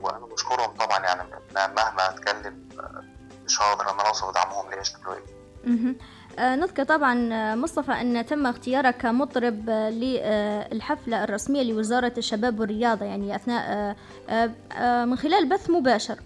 وأنا 0.00 0.18
بشكرهم 0.26 0.74
طبعا 0.74 0.98
يعني 0.98 1.30
مهما 1.56 2.10
أتكلم 2.10 2.68
آه، 2.80 3.04
مش 3.44 3.62
هقدر 3.62 3.84
إن 3.90 4.00
أنا 4.00 4.08
أوصف 4.08 4.34
دعمهم 4.34 4.70
ليا 4.70 4.82
شكله 4.82 5.14
إيه. 5.14 5.22
آه، 5.66 5.94
نذكر 6.38 6.84
طبعا 6.84 7.32
آه، 7.34 7.54
مصطفى 7.54 7.92
أن 7.92 8.26
تم 8.26 8.46
اختيارك 8.46 8.96
كمطرب 8.96 9.64
آه، 9.68 9.90
للحفلة 9.90 11.24
الرسمية 11.24 11.62
لوزارة 11.62 12.12
الشباب 12.18 12.60
والرياضة 12.60 13.04
يعني 13.06 13.36
أثناء 13.36 13.64
آه، 13.72 13.96
آه، 14.28 14.50
آه، 14.72 15.04
من 15.04 15.16
خلال 15.16 15.48
بث 15.48 15.70
مباشر 15.70 16.20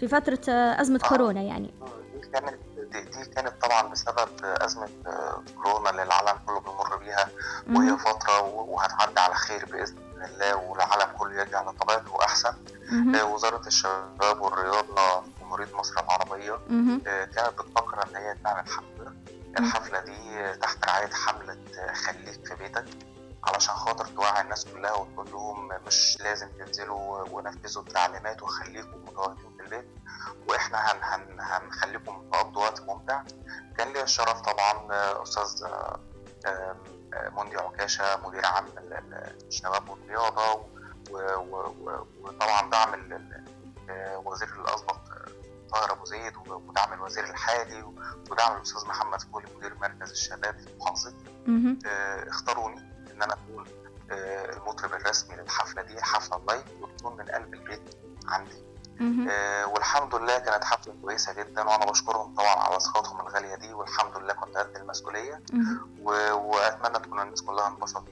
في 0.00 0.08
فترة 0.08 0.38
آه، 0.48 0.80
أزمة 0.80 1.00
آه. 1.04 1.08
كورونا 1.08 1.40
يعني 1.40 1.70
دي 2.22 2.28
كانت 2.32 2.54
دي, 2.92 3.24
كانت 3.34 3.52
طبعا 3.62 3.82
بسبب 3.88 4.28
أزمة 4.44 4.88
آه، 5.06 5.42
كورونا 5.62 5.90
اللي 5.90 6.02
العالم 6.02 6.38
كله 6.46 6.60
بيمر 6.60 6.96
بيها 6.96 7.28
وهي. 7.72 7.96
فترة 7.98 8.42
وهتعدي 8.42 9.20
على 9.20 9.34
خير 9.34 9.64
بإذن 9.64 9.96
الله 10.24 10.56
والعالم 10.56 11.16
كله 11.18 11.34
يرجع 11.40 11.62
لطبيعته 11.62 12.24
أحسن 12.24 12.52
مهم. 12.92 13.14
آه، 13.14 13.24
وزارة 13.34 13.66
الشباب 13.66 14.40
والرياضة 14.40 15.20
في 15.20 15.28
جمهورية 15.40 15.68
مصر 15.78 15.94
العربية. 16.00 16.52
آه، 16.52 17.24
كانت 17.24 17.50
بتفكر 17.58 18.02
إن 18.10 18.16
هي 18.16 18.36
تعمل 18.44 18.62
حفلة 18.68 19.12
الحفلة 19.58 20.00
دي 20.00 20.52
تحت 20.56 20.84
رعاية 20.84 21.10
حملة 21.12 21.56
آه، 21.78 21.92
خليك 21.92 22.46
في 22.46 22.54
بيتك 22.54 22.84
علشان 23.44 23.74
خاطر 23.74 24.06
توعي 24.06 24.40
الناس 24.40 24.64
كلها 24.64 24.92
وتقول 24.92 25.30
لهم 25.30 25.68
مش 25.86 26.18
لازم 26.20 26.48
تنزلوا 26.48 27.22
ونفذوا 27.30 27.82
التعليمات 27.82 28.42
وخليكم 28.42 29.04
متواجدين 29.04 29.52
في 29.56 29.62
البيت. 29.64 29.86
وإحنا 30.48 30.78
هن 30.92 30.98
هن 31.02 31.40
هنخليكم 31.40 32.30
تقضوا 32.32 32.62
وقت 32.62 32.80
ممتع. 32.80 33.22
كان 33.78 33.92
لي 33.92 34.02
الشرف 34.02 34.40
طبعا 34.40 34.88
أستاذ 35.22 35.66
مندي 37.36 37.56
عكاشة 37.56 38.04
مدير 38.26 38.46
عام 38.46 38.64
ال- 38.66 38.92
ال- 38.92 39.36
الشباب 39.48 39.88
والرياضة 39.88 40.64
وطبعا 42.22 42.70
دعم 42.70 42.94
ال- 42.94 43.12
ال- 43.12 43.44
آه، 43.90 44.16
الأسبق 44.58 44.96
طاهر 45.72 45.92
أبو 45.92 46.04
زيد 46.04 46.32
ودعم 46.46 46.92
الوزير 46.92 47.24
الحالي 47.24 47.82
ودعم 48.30 48.56
الأستاذ 48.56 48.86
محمد 48.88 49.20
فولي 49.22 49.46
مدير 49.56 49.74
مركز 49.74 50.10
الشباب 50.10 50.58
في 50.58 50.68
محافظتي. 50.80 51.16
آه، 51.86 52.28
اختاروني 52.28 52.80
إن 53.14 53.22
أنا 53.22 53.32
أكون 53.34 53.64
آه، 54.10 54.52
المطرب 54.56 54.92
الرسمي 54.94 55.36
للحفلة 55.36 55.82
دي 55.82 56.02
حفلة 56.02 56.40
لايف 56.48 56.64
وتكون 56.80 57.16
من 57.16 57.24
قلب 57.24 57.54
البيت 57.54 57.82
عندي. 58.28 58.62
آه، 59.30 59.66
والحمد 59.66 60.14
لله 60.14 60.38
كانت 60.38 60.64
حفلة 60.64 60.94
كويسة 61.02 61.32
جدا 61.32 61.62
وأنا 61.62 61.84
بشكرهم 61.90 62.34
طبعا 62.34 62.56
على 62.56 62.80
ثقتهم 62.80 63.20
الغالية 63.20 63.54
دي 63.54 63.72
والحمد 63.72 64.16
لله 64.16 64.32
كنت 64.32 64.56
قد 64.56 64.76
المسؤولية 64.76 65.42
وأتمنى 66.32 66.98
تكون 66.98 67.20
الناس 67.20 67.42
كلها 67.42 67.68
انبسطت 67.68 68.08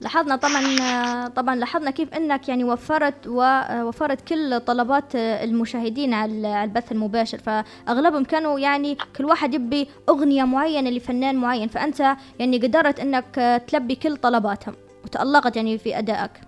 لاحظنا 0.00 0.36
طبعا 0.36 1.28
طبعا 1.28 1.54
لاحظنا 1.54 1.90
كيف 1.90 2.14
إنك 2.14 2.48
يعني 2.48 2.64
وفرت 2.64 3.26
ووفرت 3.26 4.28
كل 4.28 4.60
طلبات 4.60 5.14
المشاهدين 5.14 6.14
على 6.14 6.64
البث 6.64 6.92
المباشر. 6.92 7.38
فأغلبهم 7.38 8.24
كانوا 8.24 8.58
يعني 8.58 8.98
كل 9.16 9.24
واحد 9.24 9.54
يبي 9.54 9.88
أغنية 10.08 10.44
معينة 10.44 10.90
لفنان 10.90 11.36
معين. 11.36 11.68
فأنت 11.68 12.00
يعني 12.38 12.58
قدرت 12.58 13.00
إنك 13.00 13.64
تلبي 13.68 13.94
كل 13.94 14.16
طلباتهم 14.16 14.74
وتألقت 15.04 15.56
يعني 15.56 15.78
في 15.78 15.98
أدائك. 15.98 16.40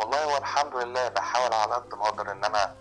والله 0.00 0.24
هو 0.24 0.36
الحمد 0.36 0.76
لله 0.76 1.08
بحاول 1.08 1.52
على 1.52 1.72
قد 1.74 1.98
ما 1.98 2.04
أقدر 2.04 2.32
إن 2.32 2.44
أنا 2.44 2.74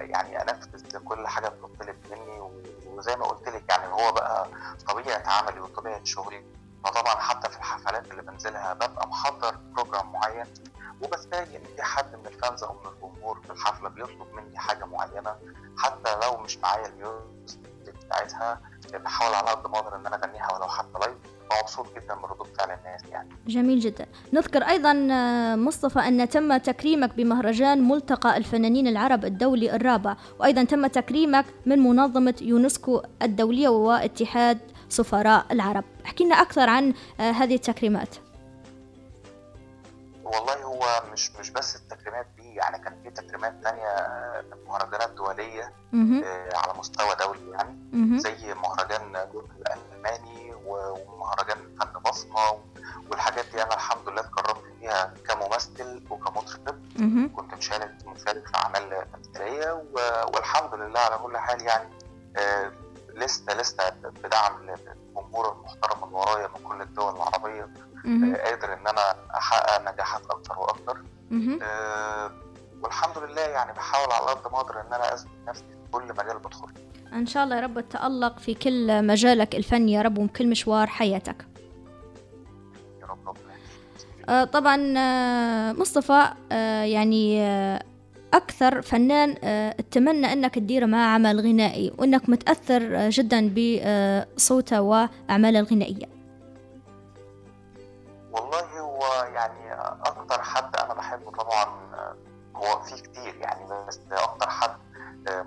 يعني 0.00 0.42
أنفذ 0.42 0.98
كل 1.04 1.26
حاجة 1.26 1.48
بتطلب 1.48 1.96
مني. 2.10 2.40
وزي 2.86 3.16
ما 3.16 3.24
قلت 3.24 3.48
لك 3.48 3.64
يعني 3.68 3.92
هو 3.92 4.12
بقى 4.12 4.46
طبيعة 4.88 5.22
عملي 5.26 5.60
وطبيعة 5.60 6.04
شغلي. 6.04 6.44
فطبعا 6.84 7.14
حتى 7.14 7.50
في 7.50 7.56
الحفلات 7.56 8.10
اللي 8.10 8.22
بنزلها 8.22 8.74
ببقى 8.74 9.08
محضر 9.08 9.54
program 9.74 10.12
معين 10.12 10.46
وبستني 11.02 11.56
إن 11.56 11.62
في 11.76 11.82
حد 11.82 12.16
من 12.16 12.26
ال 12.26 12.33
fans 12.33 12.62
أو 12.62 12.72
من 12.72 12.90
الجمهور 12.92 13.40
في 13.40 13.50
الحفلة 13.50 13.88
بيطلب 13.88 14.26
مني 14.34 14.58
حاجة 14.58 14.84
معينة 14.84 15.34
حتى 15.78 16.10
لو 16.22 16.36
مش 16.42 16.58
معايا 16.58 16.86
ال 16.86 16.98
music 16.98 17.60
بتاعتها 18.06 18.60
بحاول 18.94 19.34
على 19.34 19.50
قد 19.50 19.70
ما 19.70 19.78
أقدر 19.78 19.96
إن 19.96 20.06
أنا 20.06 20.16
أغنيها 20.24 20.52
ولو 20.56 20.68
حتى 20.68 20.98
لايف 21.00 21.16
ومبسوط 21.52 21.86
جدا 21.96 22.14
من 22.14 22.24
ردود 22.24 22.46
فعل 22.58 22.70
الناس 22.78 23.02
يعني. 23.10 23.28
جميل 23.46 23.80
جدا. 23.80 24.06
نذكر 24.32 24.62
أيضا 24.62 25.08
آه، 25.12 25.56
مصطفى 25.56 25.98
أن 25.98 26.28
تم 26.28 26.56
تكريمك 26.56 27.14
بمهرجان 27.14 27.88
ملتقى 27.88 28.36
الفنانين 28.36 28.86
العرب 28.86 29.24
الدولي 29.24 29.76
الرابع 29.76 30.16
وأيضا 30.38 30.64
تم 30.64 30.86
تكريمك 30.86 31.44
من 31.66 31.78
منظمة 31.78 32.34
يونسكو 32.40 33.02
الدولية 33.22 33.68
واتحاد 33.68 34.58
سفراء 34.90 35.46
العرب 35.50 35.84
احكي 36.06 36.24
لنا 36.24 36.34
أكثر 36.42 36.68
عن 36.68 36.94
آه، 37.20 37.30
هذه 37.30 37.54
التكريمات 37.54 38.14
والله 40.24 40.62
هو 40.64 41.02
مش 41.12 41.30
مش 41.36 41.50
بس 41.50 41.76
التكريمات 41.76 42.26
دي 42.38 42.54
يعني 42.54 42.78
كان 42.78 42.94
في 43.02 43.10
تكريمات 43.10 43.54
تانية 43.62 43.86
آه، 43.86 44.44
مهرجانات 44.68 45.10
دولية 45.10 45.72
مهم. 45.92 46.24
آه، 46.24 46.56
على 46.56 46.78
مستوى 46.78 47.14
دولي 47.20 47.50
يعني 47.50 47.78
مهم. 47.92 48.18
زي 48.18 48.54
مهرجان 48.54 49.12
جول 49.32 49.48
الألماني 49.56 50.54
ومهرجان 50.66 51.56
فن 51.80 52.00
بصمة 52.10 52.58
والحاجات 53.10 53.44
دي 53.52 53.62
أنا 53.62 53.74
الحمد 53.74 54.08
لله 54.08 54.20
اتكرمت 54.20 54.64
فيها 54.80 55.14
كممثل 55.28 56.02
وكمطرب. 56.10 56.80
كنت 57.36 57.54
مشارك 57.54 57.94
مشارك 58.06 58.46
في 58.46 58.54
أعمال 58.56 59.06
تمثيلية 59.12 59.84
والحمد 60.34 60.74
لله 60.74 61.00
على 61.00 61.18
كل 61.22 61.38
حال 61.38 61.62
يعني 61.62 61.88
آه، 62.36 62.72
لسه 63.14 63.54
لسه 63.60 63.90
بدعم 64.24 64.52
الجمهور 64.62 65.52
المحترم 65.52 66.04
اللي 66.04 66.16
ورايا 66.16 66.48
من 66.48 66.68
كل 66.68 66.82
الدول 66.82 67.14
العربية 67.16 67.68
مهم. 68.04 68.34
آه، 68.34 68.38
قادر 68.50 68.72
إن 68.72 68.86
أنا 68.86 69.14
أحقق 69.36 69.92
نجاحات 69.92 70.22
أكتر 70.30 70.58
وأكتر 70.58 70.98
مهم. 71.30 71.58
آه، 71.62 72.30
والحمد 72.82 73.18
لله 73.18 73.40
يعني 73.40 73.72
بحاول 73.72 74.12
على 74.12 74.26
قد 74.26 74.52
ما 74.52 74.60
أقدر 74.60 74.80
إن 74.80 74.92
أنا 74.92 75.14
اثبت 75.14 75.30
نفسي 75.48 75.64
في 75.64 75.90
كل 75.92 76.02
مجال 76.02 76.38
بدخل. 76.38 76.68
إن 77.12 77.26
شاء 77.26 77.44
الله 77.44 77.56
يا 77.56 77.60
رب 77.60 77.80
تتألق 77.80 78.38
في 78.38 78.54
كل 78.54 79.06
مجالك 79.06 79.54
الفني 79.54 79.92
يا 79.92 80.02
رب 80.02 80.18
وكل 80.18 80.50
مشوار 80.50 80.86
حياتك 80.86 81.46
يا 83.00 83.06
رب 83.06 83.28
ربنا. 83.28 83.40
آه، 84.28 84.44
طبعا 84.44 84.76
مصطفى 85.72 86.28
يعني 86.84 87.40
أكثر 88.34 88.82
فنان 88.82 89.36
آه، 89.44 89.70
أتمنى 89.78 90.32
أنك 90.32 90.54
تدير 90.54 90.86
معه 90.86 91.14
عمل 91.14 91.40
غنائي 91.40 91.92
وأنك 91.98 92.28
متأثر 92.28 92.96
آه، 92.96 93.08
جدا 93.12 93.54
بصوته 94.36 94.80
وأعماله 94.80 95.60
الغنائية. 95.60 96.06
والله 98.32 98.80
هو 98.80 99.00
يعني 99.34 99.72
أكتر 100.06 100.42
حد 100.42 100.76
أنا 100.76 100.94
بحبه 100.94 101.30
طبعا 101.30 101.64
آه، 101.94 102.16
هو 102.56 102.80
في 102.80 103.02
كتير 103.02 103.36
يعني 103.36 103.84
بس 103.88 104.00
أكتر 104.12 104.50
حد 104.50 104.76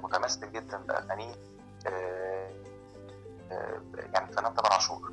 متمسك 0.04 0.48
جدا 0.50 0.78
بأغانيه 0.78 1.36
آه، 1.88 2.50
يعني 4.14 4.30
الفنان 4.30 4.56
تامر 4.56 4.74
عاشور. 4.74 5.12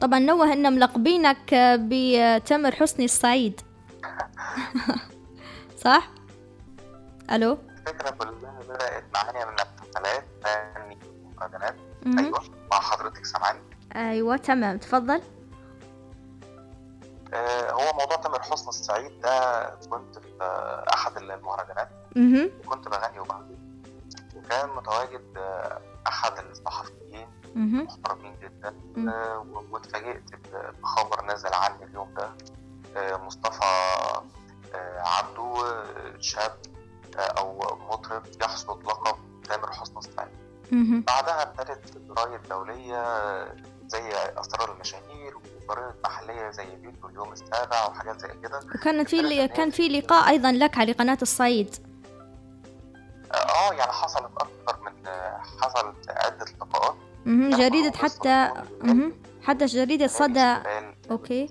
طبعا 0.00 0.18
نوه 0.18 0.52
أن 0.52 0.72
ملقبينك 0.72 1.54
بتامر 1.54 2.74
حسني 2.74 3.04
الصعيد 3.04 3.60
صح؟ 5.84 6.08
ألو؟ 7.32 7.58
الفكرة 7.78 8.10
كلها 8.10 8.60
بدأت 8.68 9.04
معايا 9.14 9.44
من 9.44 9.56
مهرجانات 11.36 11.76
مهم. 12.06 12.18
أيوه 12.18 12.40
مع 12.70 12.80
حضرتك 12.80 13.24
سامعاني 13.26 13.60
أيوة 13.96 14.36
تمام 14.36 14.78
تفضل 14.78 15.20
آه، 17.34 17.70
هو 17.72 17.92
موضوع 17.98 18.16
تامر 18.16 18.42
حسني 18.42 18.68
الصعيد 18.68 19.20
ده 19.20 19.64
كنت 19.90 20.18
في 20.18 20.38
أحد 20.94 21.16
المهرجانات. 21.16 21.88
كنت 22.68 22.88
بغني 22.88 23.20
وبعمل 23.20 23.56
وكان 24.36 24.68
متواجد 24.76 25.36
آه، 25.36 25.80
أحد 26.08 26.32
الصحفيين. 26.50 27.28
محترمين 27.54 28.36
جدا. 28.42 28.74
آه، 29.12 29.46
واتفاجئت 29.70 30.22
بخبر 30.82 31.24
نزل 31.34 31.54
عني 31.54 31.84
اليوم 31.84 32.14
ده. 32.14 32.30
آه، 32.96 33.16
مصطفى 33.16 33.64
آه، 34.74 35.00
عبده 35.00 35.66
آه، 35.66 36.14
شاب 36.20 36.56
آه، 37.18 37.20
أو 37.20 37.78
مطرب 37.90 38.22
يحصد 38.42 38.84
لقب 38.84 39.16
تامر 39.48 39.72
حسني 39.72 39.94
مهم. 40.72 41.00
بعدها 41.00 41.42
ابتدت 41.42 41.98
جرايد 41.98 42.40
دولية 42.50 42.96
آه، 42.96 43.54
زي 43.86 44.08
أسرار 44.12 44.72
المشاهير 44.74 45.36
وجرايد 45.36 45.94
محلية 46.04 46.50
زي 46.50 46.76
بيت 46.76 47.04
واليوم 47.04 47.32
السابع 47.32 47.86
وحاجات 47.86 48.20
زي 48.20 48.28
كده. 48.42 48.60
وكان 48.74 49.04
في 49.04 49.48
كان 49.48 49.70
في 49.70 49.88
لقاء 49.88 50.28
أيضا 50.28 50.52
لك 50.52 50.78
على 50.78 50.92
قناة 50.92 51.18
الصعيد. 51.22 51.76
آه 53.34 53.72
يعني 53.72 53.92
حصلت 53.92 54.30
أكتر 54.36 54.53
جريدة 57.26 57.92
معروف 57.96 57.96
حتى. 57.96 58.52
حتى 59.42 59.64
جريدة 59.66 60.06
صدى. 60.06 60.56
okay 61.10 61.48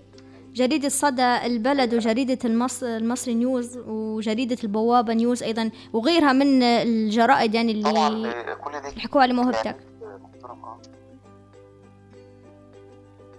جريدة 0.54 0.90
صدى 0.90 1.46
البلد 1.46 1.94
وجريدة 1.94 2.38
المص... 2.46 2.84
المصري 2.84 3.34
نيوز 3.34 3.78
وجريدة 3.78 4.58
البوابة 4.64 5.14
نيوز 5.14 5.44
أيضا 5.44 5.72
وغيرها 5.94 6.34
من 6.34 6.64
الجرائد 6.64 7.56
يعني 7.56 7.72
اللي 7.72 7.90
آه، 7.90 8.58
يحكوا 8.98 9.22
على 9.22 9.34
موهبتك 9.34 9.78
آه. 10.44 10.80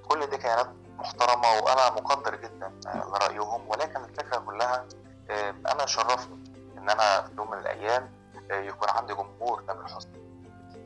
كل 0.08 0.26
دي 0.26 0.36
كيانات 0.36 0.66
محترمة 0.98 1.48
وأنا 1.62 1.90
مقدر 1.90 2.34
جدا 2.36 2.72
آه، 2.86 3.04
لرأيهم 3.08 3.68
ولكن 3.68 4.04
الفكرة 4.04 4.38
كلها 4.38 4.84
آه، 5.30 5.54
أنا 5.72 5.86
شرفني 5.86 6.36
إن 6.78 6.90
أنا 6.90 7.22
في 7.22 7.30
يوم 7.38 7.50
من 7.50 7.58
الأيام 7.58 8.10
آه، 8.50 8.60
يكون 8.60 8.88
عندي 8.88 9.14
جمهور 9.14 9.62
تامر 9.66 9.84
حسني 9.86 10.23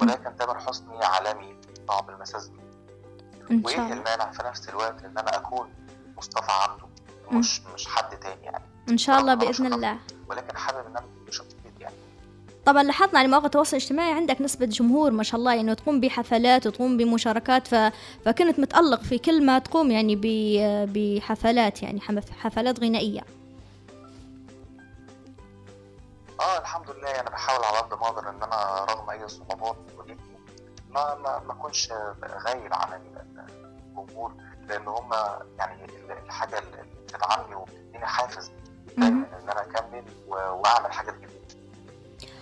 ولكن 0.00 0.36
تامر 0.36 0.58
حسني 0.58 1.04
عالمي 1.04 1.56
صعب 1.88 2.10
المساس 2.10 2.48
بيه 2.48 2.68
وايه 3.64 3.92
المانع 3.92 4.30
في 4.30 4.42
نفس 4.42 4.68
الوقت 4.68 5.04
إن 5.04 5.18
أنا 5.18 5.36
أكون 5.36 5.74
مصطفى 6.16 6.52
عبده 6.52 6.88
مش 7.32 7.62
مش 7.74 7.86
حد 7.86 8.18
تاني 8.18 8.44
يعني. 8.44 8.64
إن 8.88 8.98
شاء 8.98 9.20
الله 9.20 9.52
شرفني. 9.52 9.74
الله. 9.74 9.98
ولكن 10.28 10.56
حابب 10.56 10.86
إن 10.86 10.96
أنا 10.96 11.06
يعني. 11.80 11.94
طبعا 12.66 12.82
لاحظنا 12.82 13.18
على 13.18 13.28
مواقع 13.28 13.46
التواصل 13.46 13.76
الاجتماعي 13.76 14.12
عندك 14.12 14.40
نسبة 14.40 14.66
جمهور 14.66 15.10
ما 15.10 15.22
شاء 15.22 15.40
الله 15.40 15.54
يعني 15.54 15.74
تقوم 15.74 16.00
بحفلات 16.00 16.66
وتقوم 16.66 16.96
بمشاركات 16.96 17.66
ف... 17.66 17.74
فكنت 18.24 18.60
متألق 18.60 19.02
في 19.02 19.18
كل 19.18 19.46
ما 19.46 19.58
تقوم 19.58 19.90
يعني 19.90 20.16
ب... 20.16 20.26
بحفلات 20.92 21.82
يعني 21.82 22.00
حفلات 22.30 22.80
غنائية. 22.80 23.37
آه 26.40 26.58
الحمد 26.58 26.90
لله. 26.90 27.20
أنا 27.20 27.30
بحاول 27.30 27.64
على 27.64 27.76
قد 27.78 27.94
ما 27.94 28.06
أقدر 28.06 28.28
إن 28.30 28.42
أنا 28.42 28.84
رغم 28.84 29.10
أي 29.10 29.28
صعوبات 29.28 29.76
ما 30.90 31.14
ما 31.14 31.38
ما 31.38 31.52
اكونش 31.52 31.92
غايب 32.46 32.74
عن 32.74 32.92
الجمهور 33.92 34.34
لأن 34.60 34.88
هم 34.88 35.10
يعني 35.58 35.84
ال- 35.84 36.10
الحاجة 36.12 36.58
اللي 36.58 36.82
بتدعمني 37.04 37.54
وبتديني 37.54 38.06
حافز 38.06 38.50
إن 38.98 39.26
أنا 39.50 39.62
أكمل 39.62 40.04
وأعمل 40.28 40.92
حاجات 40.92 41.14
جديدة. 41.14 41.27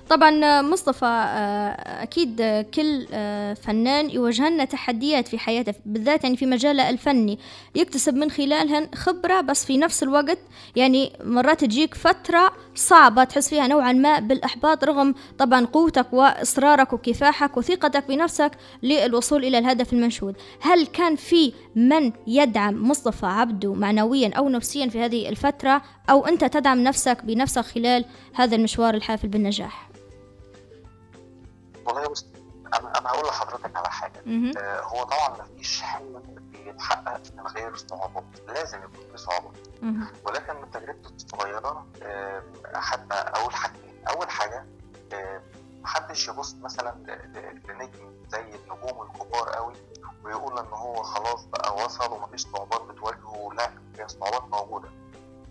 طبعا 0.08 0.62
مصطفى 0.62 1.06
آه، 1.06 2.02
أكيد 2.02 2.42
كل 2.74 3.06
آه، 3.12 3.54
فنان 3.54 4.10
يواجه 4.10 4.48
لنا 4.48 4.64
تحديات 4.64 5.28
في 5.28 5.38
حياته 5.38 5.74
بالذات 5.86 6.24
يعني 6.24 6.36
في 6.36 6.46
مجاله 6.46 6.90
الفني. 6.90 7.38
يكتسب 7.74 8.14
من 8.14 8.30
خلالها 8.30 8.88
خبرة 8.94 9.40
بس 9.40 9.64
في 9.64 9.78
نفس 9.78 10.02
الوقت 10.02 10.38
يعني 10.76 11.12
مرات 11.24 11.60
تجيك 11.60 11.94
فترة 11.94 12.52
صعبة 12.74 13.24
تحس 13.24 13.48
فيها 13.48 13.66
نوعا 13.66 13.92
ما 13.92 14.18
بالإحباط 14.18 14.84
رغم 14.84 15.14
طبعا 15.38 15.64
قوتك 15.64 16.12
وإصرارك 16.12 16.92
وكفاحك 16.92 17.56
وثقتك 17.56 18.08
بنفسك 18.08 18.50
للوصول 18.82 19.44
إلى 19.44 19.58
الهدف 19.58 19.92
المنشود. 19.92 20.36
هل 20.60 20.86
كان 20.86 21.16
في 21.16 21.52
من 21.76 22.12
يدعم 22.26 22.88
مصطفى 22.88 23.26
عبده 23.26 23.74
معنويا 23.74 24.30
أو 24.34 24.48
نفسيا 24.48 24.86
في 24.86 25.00
هذه 25.00 25.28
الفترة؟ 25.28 25.82
أو 26.10 26.26
أنت 26.26 26.44
تدعم 26.44 26.82
نفسك 26.82 27.24
بنفسك 27.24 27.64
خلال 27.64 28.04
هذا 28.34 28.56
المشوار 28.56 28.94
الحافل 28.94 29.28
بالنجاح؟ 29.28 29.86
والله 31.86 32.08
بص 32.08 32.26
أنا 32.74 32.98
أنا 32.98 33.08
هقول 33.10 33.26
لحضرتك 33.28 33.76
على 33.76 33.90
حاجة. 33.90 34.20
آه، 34.58 34.80
هو 34.80 35.02
طبعا 35.04 35.42
مفيش 35.42 35.82
حلم 35.82 36.22
بيتحقق 36.52 37.20
من 37.36 37.46
غير 37.46 37.76
صعوبات 37.76 38.24
لازم 38.48 38.78
يكون 38.78 39.04
في 39.12 39.16
صعوبات. 39.16 39.56
ولكن 40.24 40.56
من 40.60 40.70
تجربتي 40.70 41.14
الصغيرة 41.14 41.86
آه، 42.02 42.42
حتى 42.74 43.14
اول 43.14 43.54
حاجتين. 43.54 44.04
أول 44.08 44.30
حاجة 44.30 44.66
آه، 45.12 45.42
محدش 45.82 46.28
يبص 46.28 46.54
مثلا 46.54 46.94
لنجم 47.68 48.12
زي 48.28 48.40
النجوم 48.40 49.02
الكبار 49.02 49.48
قوي 49.50 49.74
ويقول 50.24 50.58
إن 50.58 50.66
هو 50.72 51.02
خلاص 51.02 51.44
بقى 51.44 51.74
وصل 51.84 52.12
ومفيش 52.12 52.40
صعوبات 52.42 52.82
بتواجهه. 52.82 53.50
لا 53.56 53.70
هي 53.98 54.04
الصعوبات 54.04 54.42
موجودة. 54.50 54.88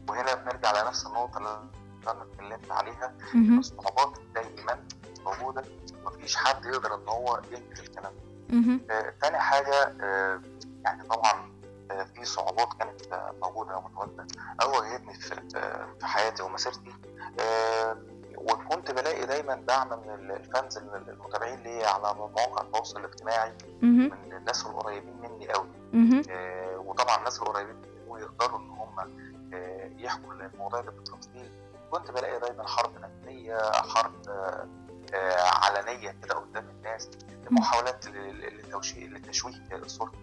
وهنا 0.10 0.34
بنرجع 0.36 0.82
لنفس 0.84 1.06
النقطة 1.06 1.38
اللي 1.38 1.70
أنا 2.08 2.24
اتكلمت 2.24 2.72
عليها. 2.72 3.14
الصعوبات 3.60 4.20
دايما 4.36 4.84
موجوده 5.26 5.64
مفيش 6.06 6.36
حد 6.36 6.66
يقدر 6.66 6.96
إن 6.96 7.08
هو 7.10 7.42
ينكر 7.52 7.84
الكلام 7.84 8.14
ده. 8.14 8.22
آه، 8.90 9.14
تاني 9.22 9.38
حاجة 9.40 9.96
آه، 10.02 10.42
يعني 10.84 11.04
طبعا 11.04 11.56
آه، 11.92 12.04
في 12.04 12.26
صعوبات 12.26 12.68
كانت 12.80 13.32
موجودة 13.42 13.78
ومتواجدة 13.78 14.28
أو 14.62 14.72
واجهتني 14.72 15.14
في 15.14 15.36
في 16.00 16.06
حياتي 16.06 16.44
ومسيرتي. 16.44 16.94
وكنت 18.38 18.92
بلاقي 18.92 19.26
دايما 19.26 19.56
دعم 19.56 19.88
من 19.90 20.32
الفانز 20.32 20.78
المتابعين 20.78 21.60
لي 21.64 21.86
على 21.86 22.14
مواقع 22.14 22.62
التواصل 22.62 23.00
الاجتماعي. 23.00 23.54
من 23.82 24.34
الناس 24.34 24.66
القريبين 24.66 25.18
مني 25.22 25.48
قوي 25.54 25.68
وطبعا 26.78 27.18
الناس 27.18 27.40
القريبين 27.42 27.76
مني 27.76 27.88
ويقدروا 28.08 28.60
إن 28.60 28.70
هم 28.70 28.96
يحكوا 30.00 30.34
الموضوع 30.34 30.82
ده 30.82 30.92
بالتفصيل. 30.92 31.50
كنت 31.92 32.12
بلاقي 32.12 32.40
دايما 32.40 32.68
حرب 32.68 32.92
نفسية 33.02 33.72
حرب 33.72 34.14
علنية 35.40 36.16
كده 36.24 36.36
قدام 36.36 36.70
الناس 36.70 37.10
محاولات 37.52 38.06
لتشويه 38.08 39.54
صورتي 39.88 40.18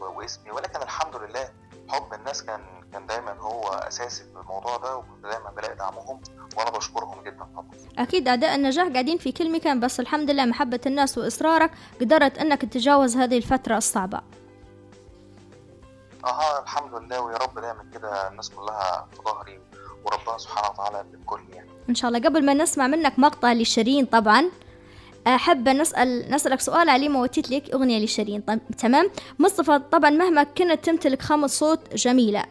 واسمي. 0.00 0.50
ولكن 0.50 0.82
الحمد 0.82 1.16
لله 1.16 1.48
حب 1.88 2.14
الناس 2.14 2.42
كان 2.44 2.60
كان 2.92 3.06
دايما 3.06 3.32
هو 3.32 3.68
أساسي 3.68 4.24
في 4.24 4.40
الموضوع 4.40 4.76
ده 4.76 4.96
وكنت 4.96 5.22
دايما 5.22 5.50
بلاقي 5.50 5.74
دعمهم 5.76 6.20
وأنا 6.56 6.70
بشكرهم 6.70 7.22
جدا 7.22 7.44
طبعا. 7.44 7.70
أكيد 7.98 8.28
أعداء 8.28 8.54
النجاح 8.54 8.88
قاعدين 8.88 9.18
في 9.18 9.32
كل 9.32 9.52
مكان 9.52 9.80
بس 9.80 10.00
الحمد 10.00 10.30
لله 10.30 10.44
محبة 10.44 10.80
الناس 10.86 11.18
وإصرارك 11.18 11.70
قدرت 12.00 12.38
أنك 12.38 12.60
تتجاوز 12.62 13.16
هذه 13.16 13.36
الفترة 13.36 13.76
الصعبة. 13.76 14.20
آه 16.24 16.62
الحمد 16.62 16.94
لله 16.94 17.20
ويا 17.20 17.36
رب 17.36 17.58
دايما 17.58 17.84
كده 17.94 18.28
الناس 18.28 18.50
كلها 18.50 19.08
في 19.12 19.22
ظهري 19.22 19.60
وربنا 20.04 20.38
سبحانه 20.38 20.70
وتعالى 20.70 21.04
بالكل 21.12 21.40
يعني. 21.54 21.68
إن 21.88 21.94
شاء 21.94 22.08
الله. 22.08 22.20
قبل 22.20 22.44
ما 22.44 22.54
نسمع 22.54 22.86
منك 22.86 23.18
مقطع 23.18 23.52
لشيرين 23.52 24.04
طبعا 24.04 24.44
أحب 25.26 25.68
نسأل 25.68 26.30
نسألك 26.30 26.60
سؤال 26.60 26.88
علي 26.88 27.08
موتيت 27.08 27.50
لك 27.50 27.70
أغنية 27.70 28.04
لشيرين. 28.04 28.40
طب 28.40 28.58
تمام؟ 28.78 29.10
مصطفى 29.38 29.80
طبعا 29.92 30.10
مهما 30.10 30.42
كنت 30.42 30.84
تمتلك 30.84 31.22
خامة 31.22 31.46
صوت 31.46 31.94
جميلة 31.94 32.44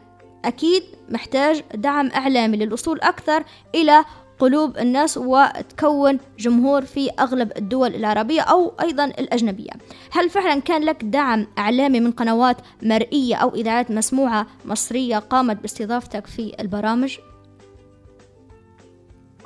أكيد 0.45 0.83
محتاج 1.09 1.63
دعم 1.73 2.07
إعلامي 2.07 2.57
للوصول 2.57 3.01
أكثر 3.01 3.43
إلى 3.75 4.05
قلوب 4.39 4.77
الناس 4.77 5.17
وتكون 5.17 6.19
جمهور 6.39 6.85
في 6.85 7.09
أغلب 7.19 7.51
الدول 7.57 7.95
العربية 7.95 8.41
أو 8.41 8.73
أيضا 8.81 9.05
الأجنبية. 9.05 9.69
هل 10.11 10.29
فعلا 10.29 10.61
كان 10.61 10.83
لك 10.83 11.03
دعم 11.03 11.47
إعلامي 11.57 11.99
من 11.99 12.11
قنوات 12.11 12.57
مرئية 12.81 13.35
أو 13.35 13.55
إذاعات 13.55 13.91
مسموعة 13.91 14.47
مصرية 14.65 15.19
قامت 15.19 15.61
باستضافتك 15.61 16.27
في 16.27 16.55
البرامج؟ 16.59 17.17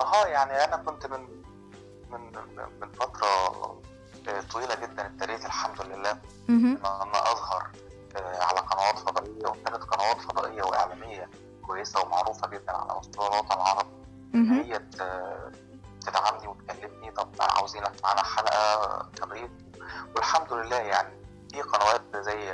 آه 0.01 0.25
يعني 0.25 0.63
أنا 0.63 0.75
كنت 0.77 1.05
من 1.05 1.27
من 2.11 2.31
من 2.81 2.89
فترة 2.91 3.27
طويلة 4.51 4.75
جدا 4.75 5.05
ابتديت 5.05 5.45
الحمد 5.45 5.81
لله. 5.81 6.17
ان 6.81 6.85
أنا 6.85 7.31
أظهر 7.31 7.67
آه، 8.15 8.43
على 8.43 8.59
قنوات 8.59 8.99
فضائية 8.99 9.47
وكانت 9.47 9.83
قنوات 9.83 10.21
فضائية 10.21 10.63
وإعلامية 10.63 11.29
كويسة 11.67 12.01
ومعروفة 12.01 12.47
جدا 12.47 12.71
على 12.71 12.99
مستوى 12.99 13.27
الوطن 13.27 13.55
العربي. 13.55 13.89
هي 14.51 14.79
تدعمني 16.05 16.47
وتكلمني 16.47 17.11
طب 17.11 17.29
عاوزينك 17.39 17.91
معانا 18.03 18.23
حلقة 18.23 19.09
كضيف 19.15 19.51
والحمد 20.15 20.53
لله 20.53 20.75
يعني 20.79 21.13
في 21.51 21.61
قنوات 21.61 22.01
زي 22.15 22.51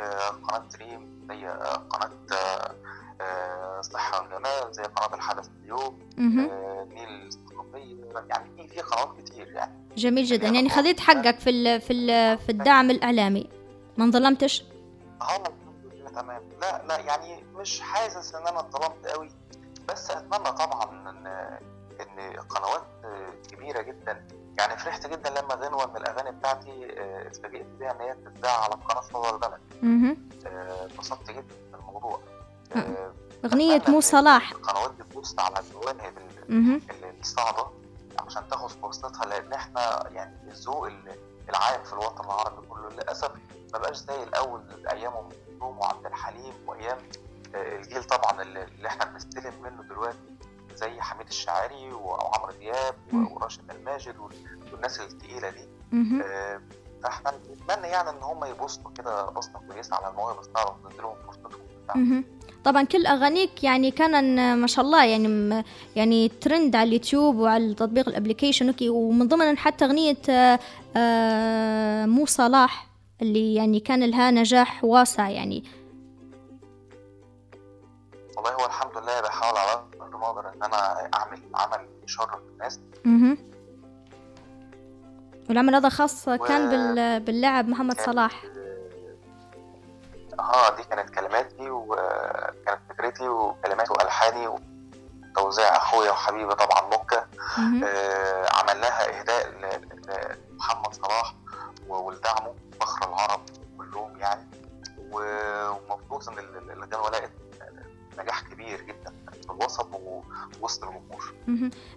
آه، 0.00 0.28
قناة 0.28 0.58
دريم 0.74 1.13
زي 1.28 1.48
آه، 1.48 1.76
قناة 1.76 2.10
آه، 2.32 2.74
آه، 3.20 3.80
صحة 3.80 4.20
والجمال 4.20 4.72
زي 4.72 4.82
قناة 4.82 5.14
الحدث 5.14 5.48
اليوم. 5.62 5.98
آه، 6.18 6.84
نيل 6.84 7.08
الاستقاميه 7.08 8.04
يعني 8.30 8.50
في 8.56 8.68
في 8.68 8.80
قنوات 8.80 9.20
كتير 9.20 9.48
يعني. 9.48 9.72
جميل 9.96 10.24
جدا. 10.24 10.48
يعني 10.48 10.68
خذيت 10.68 11.00
حقك 11.00 11.40
في 11.40 11.50
ال 11.50 11.80
في 11.80 11.92
ال 11.92 12.38
في 12.38 12.48
الدعم 12.48 12.90
الإعلامي. 12.90 13.50
ما 13.98 14.04
انظلمتش؟ 14.04 14.64
آه 15.22 15.44
تمام. 16.14 16.42
لا 16.60 16.82
لا 16.86 16.98
يعني 16.98 17.44
مش 17.54 17.80
حاسس 17.80 18.34
إن 18.34 18.46
أنا 18.46 18.60
اتظلمت 18.60 19.06
قوي. 19.06 19.30
بس 19.88 20.10
أتمنى 20.10 20.52
طبعا 20.52 21.10
ان 21.10 21.26
إن 22.00 22.40
قنوات 22.40 22.84
كبيرة 23.48 23.82
جدا 23.82 24.26
يعني 24.58 24.76
فرحت 24.76 25.06
جدا 25.06 25.30
لما 25.30 25.54
غنوه 25.54 25.86
من 25.86 25.96
الأغاني 25.96 26.30
بتاعتي 26.30 27.00
آه، 27.00 27.26
اتفاجئت 27.26 27.66
بيها 27.66 27.90
إن 27.90 28.00
هي 28.00 28.12
بتتذاع 28.14 28.60
على 28.64 28.74
قناه 28.74 29.00
صدى 29.00 29.30
البلد. 29.34 29.60
آه، 30.46 30.84
اتبسطت 30.86 31.30
جدا 31.30 31.54
بالموضوع 31.72 32.20
آه، 32.76 33.12
أغنية 33.44 33.82
مو 33.88 34.00
صلاح. 34.00 34.50
القنوات 34.52 34.94
دي 34.94 35.02
تبص 35.02 35.38
على 35.38 35.54
المواهب 35.70 36.12
ال- 36.18 36.54
مهم. 36.54 36.80
ال- 36.90 37.20
الصاعده 37.20 37.66
عشان 38.26 38.48
تاخد 38.48 38.70
فرصتها 38.70 39.24
لأن 39.24 39.52
إحنا 39.52 40.08
يعني 40.10 40.50
الذوق 40.50 40.86
ال- 40.86 41.16
العام 41.48 41.84
في 41.84 41.92
الوطن 41.92 42.24
العربي 42.24 42.66
كله 42.66 42.88
للأسف 42.88 43.30
ما 43.72 43.78
بقاش 43.78 43.96
زي 43.96 44.22
الأول 44.22 44.62
أيام 44.90 45.12
أم 45.16 45.28
كلثوم 45.28 45.78
وعبد 45.78 46.06
الحليم 46.06 46.54
وأيام 46.66 46.98
آه، 47.54 47.76
الجيل 47.76 48.04
طبعا 48.04 48.42
اللي 48.42 48.62
اللي 48.64 48.88
إحنا 48.88 49.04
بنستلم 49.04 49.52
منه 49.62 49.82
دلوقتي. 49.82 50.18
زي 50.74 51.00
حميد 51.00 51.26
الشاعري 51.26 51.92
وعمرو 51.92 52.52
دياب. 52.60 52.94
وراشد 53.12 53.70
الماجد 53.70 54.18
وال- 54.18 54.72
والناس 54.72 55.00
التقيلة 55.00 55.50
دي. 55.50 55.68
آه، 56.24 56.60
فاحنا 57.02 57.32
نتمنى 57.50 57.86
يعني 57.88 58.10
إن 58.10 58.22
هم 58.22 58.44
يبصوا 58.44 58.90
كده 58.98 59.24
بصة 59.30 59.52
كويسة 59.68 59.96
على 59.96 60.08
المواهب 60.08 60.38
الصعبه 60.38 60.74
ونديلهم 60.84 61.14
فرصتهم. 61.26 62.24
طبعا 62.64 62.82
كل 62.82 63.06
أغانيك 63.06 63.64
يعني 63.64 63.90
كان 63.90 64.56
ما 64.60 64.66
شاء 64.66 64.84
الله 64.84 65.04
يعني 65.04 65.64
يعني 65.96 66.28
ترند 66.28 66.76
على 66.76 66.88
اليوتيوب 66.88 67.36
وعلى 67.36 67.74
تطبيق 67.74 68.08
ال 68.08 68.13
application 68.13 68.68
okay 68.68 68.88
ومن 68.88 69.28
ضمن 69.28 69.58
حتى 69.58 69.84
أغنية 69.84 70.16
آه، 70.30 70.58
آه، 70.96 72.06
مو 72.06 72.26
صلاح 72.26 72.86
اللي 73.22 73.54
يعني 73.54 73.80
كان 73.80 74.04
لها 74.10 74.30
نجاح 74.30 74.84
واسع 74.84 75.28
يعني 75.28 75.64
والله 78.36 78.52
هو 78.52 78.66
الحمد 78.66 78.96
لله 78.96 79.20
بحاول 79.20 79.56
على 79.58 79.84
قد 80.14 80.20
ما 80.20 80.26
أقدر 80.26 80.48
إن 80.48 80.62
أنا 80.62 81.10
أعمل 81.14 81.40
عمل 81.54 81.88
يشرف 82.04 82.38
الناس 82.52 82.80
مهم. 83.04 83.38
والعمل 85.48 85.74
هذا 85.74 85.88
خاص 85.88 86.24
كان 86.28 86.66
و- 86.66 86.70
بال- 86.70 87.20
باللاعب 87.20 87.68
محمد 87.68 87.94
كانت- 87.94 88.06
صلاح 88.06 88.44
آه 90.40 90.76
دي 90.76 90.82
كانت 90.82 91.10
كلماتي 91.10 91.70
وكانت 91.70 92.80
فكرتي 92.88 93.28
وكلماتي 93.28 93.92
وألحاني 93.92 94.48
وتوزيع 94.48 95.76
أخويا 95.76 96.10
وحبيبي 96.10 96.54
طبعا 96.54 96.86
مكة 96.94 97.26
مهم. 97.58 97.84
آه 97.84 98.46
عمل 98.52 98.80
لها 98.80 99.18
اهداء 99.20 99.48
لمحمد 99.50 100.94
صلاح 100.94 101.34
ولدعمه 101.88 102.53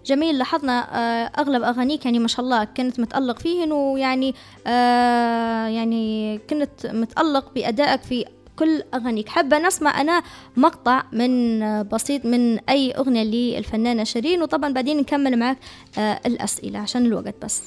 جميل 0.08 0.38
لاحظنا 0.38 0.96
آه، 0.98 1.30
أغلب 1.40 1.62
اغانيك 1.62 2.04
يعني 2.04 2.18
ما 2.18 2.28
شاء 2.28 2.40
الله 2.44 2.64
كنت 2.64 3.00
متألق 3.00 3.38
فيهن 3.38 3.72
ويعني 3.72 4.34
آه، 4.66 5.66
يعني 5.66 6.38
كنت 6.50 6.86
متألق 6.86 7.52
بأدائك 7.52 8.02
في 8.02 8.24
كل 8.58 8.82
أغانيك. 8.94 9.28
حابة 9.28 9.58
نسمع 9.58 10.00
أنا 10.00 10.22
مقطع 10.56 11.02
من 11.12 11.62
آه، 11.62 11.82
بسيط 11.82 12.24
من 12.24 12.58
أي 12.58 12.92
أغنية 12.92 13.22
للفنانة 13.58 14.04
شيرين 14.04 14.42
وطبعا 14.42 14.72
بعدين 14.72 14.96
نكمل 14.96 15.38
معك 15.38 15.58
الأسئلة 15.98 16.78
عشان 16.78 17.06
الوقت 17.06 17.34
بس. 17.44 17.62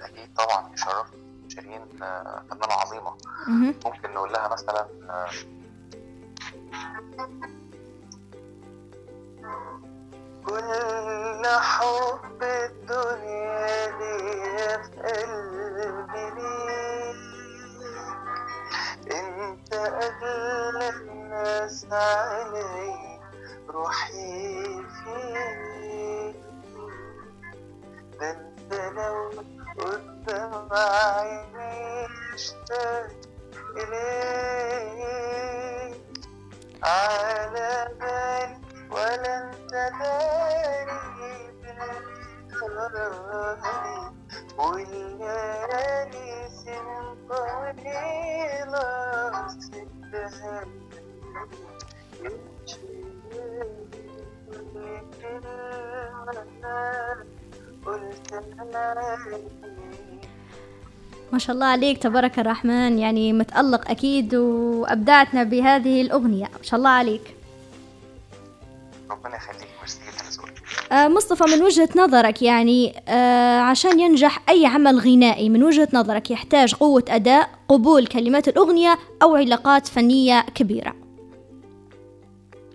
أكيد 0.00 0.34
طبعا 0.36 0.72
يشرف 0.74 1.06
شيرين 1.48 1.80
فنانة 2.00 2.72
عظيمة. 2.72 3.14
مهم. 3.48 3.74
ممكن 3.86 4.10
نقول 4.14 4.32
لها 4.32 4.48
مثلا 4.52 4.86
كل 10.46 11.42
حب 11.46 12.42
الدنيا 12.42 13.90
ليا 13.98 14.82
في 14.82 14.90
قلبي 15.00 16.26
ليك 16.30 17.16
إنت 19.12 19.74
اغلى 19.74 20.88
الناس 20.88 21.86
علي 21.92 23.20
روحي 23.68 24.82
فيك. 24.82 26.36
ده 28.20 28.30
أنت 28.30 28.70
لو 28.96 29.16
قدام 29.78 30.68
عيني 30.72 32.06
اشتاق 32.34 33.10
إليك. 33.76 35.14
على 36.82 37.88
بالي 38.00 38.63
ولا 38.94 39.34
انت 39.42 39.72
داري 40.00 41.00
بالخيالي 42.52 43.04
والليالي 44.58 46.28
سنين 46.64 47.06
طويلة 47.28 48.88
سبتها 49.60 50.58
ما 61.32 61.38
شاء 61.38 61.54
الله 61.54 61.66
عليك 61.66 61.98
تبارك 62.02 62.38
الرحمن. 62.38 62.98
يعني 62.98 63.32
متألق 63.32 63.90
أكيد 63.90 64.34
وأبدعتنا 64.34 65.42
بهذه 65.42 66.02
الأغنية. 66.02 66.44
ما 66.44 66.62
شاء 66.62 66.78
الله 66.78 66.90
عليك. 66.90 67.36
مصطفى 70.94 71.44
من 71.56 71.62
وجهة 71.62 71.88
نظرك 71.96 72.42
يعني 72.42 73.02
آه، 73.08 73.60
عشان 73.60 74.00
ينجح 74.00 74.42
أي 74.48 74.66
عمل 74.66 74.98
غنائي 74.98 75.48
من 75.48 75.62
وجهة 75.64 75.88
نظرك 75.92 76.30
يحتاج 76.30 76.74
قوة 76.74 77.04
أداء 77.08 77.50
قبول 77.68 78.06
كلمات 78.06 78.48
الأغنية 78.48 78.98
أو 79.22 79.36
علاقات 79.36 79.86
فنية 79.86 80.40
كبيرة؟ 80.40 80.94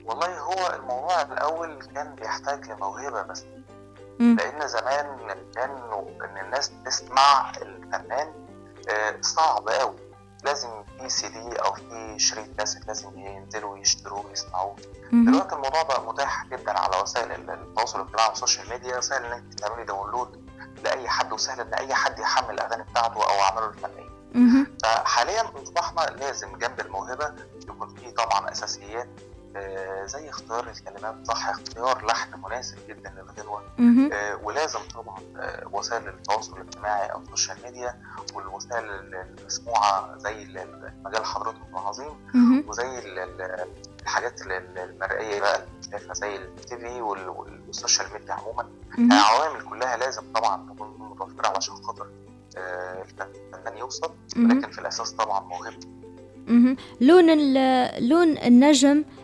والله 0.05 0.39
هو 0.39 0.75
الموضوع 0.75 1.21
الأول 1.21 1.79
كان 1.95 2.15
بيحتاج 2.15 2.71
لموهبة 2.71 3.21
بس. 3.21 3.45
لأن 4.19 4.67
زمان 4.67 5.05
كانوا 5.55 6.01
إن 6.01 6.45
الناس 6.45 6.71
تسمع 6.86 7.51
الفنان 7.62 8.27
آه، 8.89 9.15
صعب 9.21 9.69
أوي. 9.69 10.08
لازم 10.43 10.69
في 10.99 11.10
سي 11.10 11.28
دي 11.30 11.56
أو 11.56 11.73
في 11.73 12.15
شريط 12.19 12.58
كاسيت 12.58 12.88
لازم 12.88 13.19
ينزلوا 13.19 13.78
يشتروه 13.78 14.25
ويسمعوه 14.25 14.75
مهم. 15.12 15.25
دلوقتي 15.32 15.56
الموضوع 15.56 15.84
بقى 15.84 16.02
متاح 16.06 16.45
جدا 16.45 16.80
على 16.80 16.97
وسائل 17.02 17.49
التواصل 17.49 17.99
الاجتماعي 18.02 18.30
وال 18.29 18.39
social 18.39 18.69
media 18.69 19.01
سهل 19.02 19.25
إنك 19.25 19.54
تعملي 19.54 19.86
download 19.85 20.49
لأي 20.84 21.10
حد 21.10 21.34
وسهل 21.34 21.62
إن 21.62 21.73
أي 21.73 21.93
حد 21.93 22.19
يحمل 22.19 22.54
الأغاني 22.54 22.84
بتاعته 22.84 23.15
أو 23.23 23.41
اعماله 23.41 23.67
الفنيه. 23.69 24.10
فحاليا 24.84 25.52
اصبحنا 25.63 26.02
لازم 26.02 26.58
جنب 26.58 26.80
الموهبة 26.80 27.34
يكون 27.67 27.95
في 27.95 28.12
طبعا 28.12 28.52
أساسيات 28.52 29.08
زي 30.05 30.29
اختيار 30.29 30.67
الكلمات 30.69 31.27
صح 31.27 31.49
اختيار 31.49 32.05
لحن 32.05 32.41
مناسب 32.41 32.77
جدا 32.89 33.09
للغنوه 33.17 33.62
مهم. 33.77 34.09
آه، 34.13 34.35
ولازم 34.43 34.79
طبعا 34.95 35.19
آه، 35.38 35.67
وسائل 35.71 36.07
التواصل 36.07 36.57
الاجتماعي 36.62 37.12
أو 37.12 37.19
ال 37.21 37.27
social 37.27 37.57
media 37.63 38.01
والوسائل 38.35 38.85
المسموعة 38.89 40.17
زي 40.17 40.41
ال- 40.43 40.93
مجال 41.05 41.25
حضرتك 41.25 41.57
العظيم. 41.73 42.09
وزي 42.67 42.99
ال- 42.99 43.19
ال- 43.19 43.67
الحاجات 44.01 44.41
ال- 44.41 44.51
ال- 44.51 44.77
المرئية 44.77 45.39
بقى 45.39 45.65
شايفها 45.91 46.13
زي 46.13 46.35
ال 46.35 46.77
TV 46.77 47.01
وال- 47.01 47.29
وال- 47.29 47.62
وال 47.67 47.77
social 47.77 48.07
media 48.13 48.33
عموما. 48.33 48.69
العوامل 48.99 49.62
كلها 49.62 49.97
لازم 49.97 50.21
طبعا 50.35 50.73
تكون 50.75 50.97
متوفرة 50.99 51.47
علشان 51.47 51.75
خاطر 51.75 52.07
آه، 52.57 53.01
الفنان 53.01 53.77
يوصل. 53.77 54.12
لكن 54.35 54.71
في 54.71 54.79
الأساس 54.81 55.12
طبعا 55.12 55.39
موهبه 55.39 55.77
مهم. 56.47 56.75
لون 57.01 57.25
لون 58.09 58.38
النجم 58.38 58.97
آه، 58.97 59.18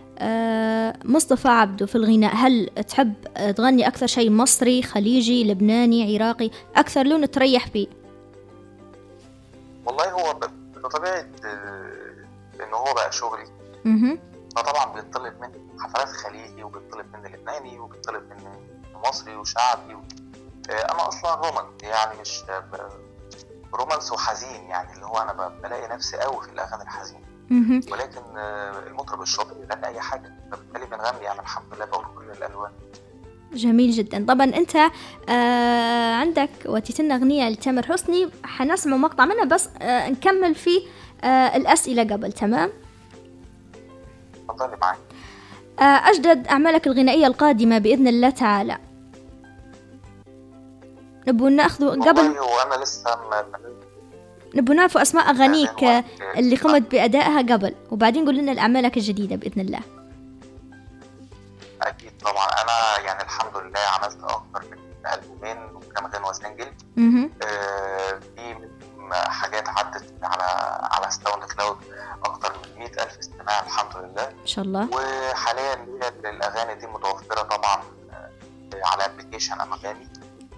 مصطفى 1.05 1.47
عبده 1.47 1.85
في 1.85 1.95
الغناء. 1.95 2.35
هل 2.35 2.69
تحب 2.87 3.13
آه، 3.37 3.51
تغني 3.51 3.87
أكثر 3.87 4.07
شيء 4.07 4.31
مصري 4.31 4.81
خليجي 4.83 5.43
لبناني 5.51 6.15
عراقي؟ 6.17 6.49
أكثر 6.75 7.03
لون 7.03 7.31
تريح 7.31 7.67
فيه 7.67 7.87
والله 9.85 10.11
هو 10.11 10.33
ب- 10.33 10.79
بطبيعه 10.81 11.25
آه، 11.45 12.73
هو 12.73 12.93
بقى 12.93 13.11
شغلي. 13.11 13.45
فطبعا 14.55 14.93
بيطلب 14.93 15.33
مني 15.41 15.79
حفلات 15.79 16.07
خليجي 16.09 16.63
وبيطلب 16.63 17.05
مني 17.15 17.29
لبناني 17.37 17.79
وبيطلب 17.79 18.23
مني 18.29 18.67
مصري 19.07 19.35
وشعبي. 19.35 19.93
و... 19.95 19.99
آه، 20.69 20.73
أنا 20.91 21.07
أصلا 21.07 21.35
رومانس 21.35 21.83
يعني 21.83 22.21
مش 22.21 22.43
آه، 22.49 22.89
رومانس 23.73 24.11
وحزين 24.11 24.63
يعني 24.69 24.93
اللي 24.93 25.05
هو 25.05 25.17
أنا 25.17 25.33
ب- 25.33 25.61
بلاقي 25.61 25.87
نفسي 25.95 26.17
قوي 26.17 26.43
في 26.43 26.49
الاغاني 26.51 26.83
الحزينه 26.83 27.19
مهم. 27.19 27.24
ولكن 27.51 28.37
آه، 28.37 28.87
المطرب 28.87 29.21
الشاطر 29.21 29.55
يغني 29.69 29.87
أي 29.87 29.99
حاجة 29.99 30.33
فبالتالي 30.51 30.85
بنغني 30.85 31.23
يعني 31.23 31.39
الحمد 31.39 31.65
لله 31.75 31.85
بقول 31.85 32.05
كل 32.17 32.31
الألوان. 32.37 32.71
جميل 33.53 33.91
جدا. 33.91 34.25
طبعا 34.25 34.45
أنت 34.45 34.75
آه 35.29 36.13
عندك 36.13 36.49
وتيتنا 36.65 37.15
أغنية 37.15 37.49
لتامر 37.49 37.85
حسني 37.85 38.29
حنسمع 38.43 38.97
مقطع 38.97 39.25
منها 39.25 39.45
بس 39.45 39.69
آه 39.81 40.09
نكمل 40.09 40.55
فيه 40.55 40.81
آه 41.23 41.27
الأسئلة 41.57 42.03
قبل 42.03 42.31
تمام؟ 42.31 42.69
اتفضلي 44.49 44.77
معاك 44.81 44.97
آه 45.79 45.83
أجدد 45.83 46.47
أعمالك 46.47 46.87
الغنائية 46.87 47.27
القادمة 47.27 47.77
بإذن 47.77 48.07
الله 48.07 48.29
تعالى. 48.29 48.77
نبو 51.27 51.47
نأخذ 51.47 52.01
قبل 52.01 52.19
هو 52.21 52.59
أنا 52.59 52.83
لسه 52.83 53.09
نبو 54.55 54.73
نعرف 54.73 54.97
أسماء 54.97 55.29
اغانيك 55.29 55.83
آه، 55.83 55.87
آه، 55.87 56.03
اللي 56.39 56.55
قمت 56.55 56.91
بأدائها 56.91 57.37
قبل. 57.41 57.75
وبعدين 57.91 58.25
قول 58.25 58.37
لنا 58.37 58.61
اعمالك 58.61 58.97
الجديده 58.97 59.35
بإذن 59.35 59.61
الله. 59.61 59.79
أكيد 61.81 62.11
طبعا. 62.21 62.47
أنا 62.47 63.05
يعني 63.05 63.23
الحمد 63.23 63.57
لله 63.57 63.79
عملت 63.79 64.17
أكتر 64.23 64.63
من 64.71 64.77
ألبومين 65.13 65.57
وكام 65.75 66.07
غنوة 66.07 66.31
single 66.33 66.67
مهم. 66.97 67.31
آه، 67.43 68.19
في 68.35 68.55
حاجات 69.11 69.69
عدت 69.69 70.13
على 70.23 70.43
على 70.91 71.11
SoundCloud 71.11 71.77
أكتر 72.25 72.53
من 72.75 72.79
100000 72.79 73.19
استماع 73.19 73.59
الحمد 73.63 73.97
لله. 73.97 74.23
إن 74.41 74.47
شاء 74.47 74.65
الله. 74.65 74.89
وحاليا 74.91 75.75
ليا 75.75 76.29
الأغاني 76.29 76.75
دي 76.75 76.87
متوفرة 76.87 77.41
طبعا 77.41 77.83
آه، 78.11 78.29
على 78.85 79.05
application 79.05 79.61
انغامي 79.61 80.07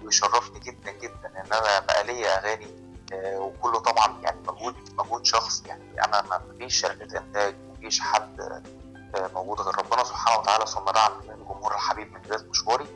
ويشرفني 0.04 0.60
جدا 0.60 0.92
جدا 1.02 1.26
إن 1.36 1.52
أنا 1.52 1.80
بقى 1.80 2.04
ليا 2.04 2.38
أغاني 2.38 2.66
وكله 3.14 3.78
طبعا 3.78 4.20
يعني 4.22 4.40
مجهود 4.48 4.74
مجهود 4.98 5.24
شخص 5.26 5.62
يعني 5.66 6.04
أنا 6.04 6.22
ما 6.30 6.40
فيش 6.58 6.80
شركه 6.80 7.18
إنتاج 7.18 7.54
ما 7.68 7.74
فيش 7.80 8.00
حد 8.00 8.40
آه، 9.14 9.30
موجود 9.34 9.60
غير 9.60 9.78
ربنا 9.78 10.04
سبحانه 10.04 10.38
وتعالى 10.40 10.66
ثم 10.66 10.84
دعم 10.84 11.12
الجمهور 11.20 11.74
الحبيب 11.74 12.12
من 12.12 12.20
بدايه 12.20 12.48
مشواري 12.50 12.86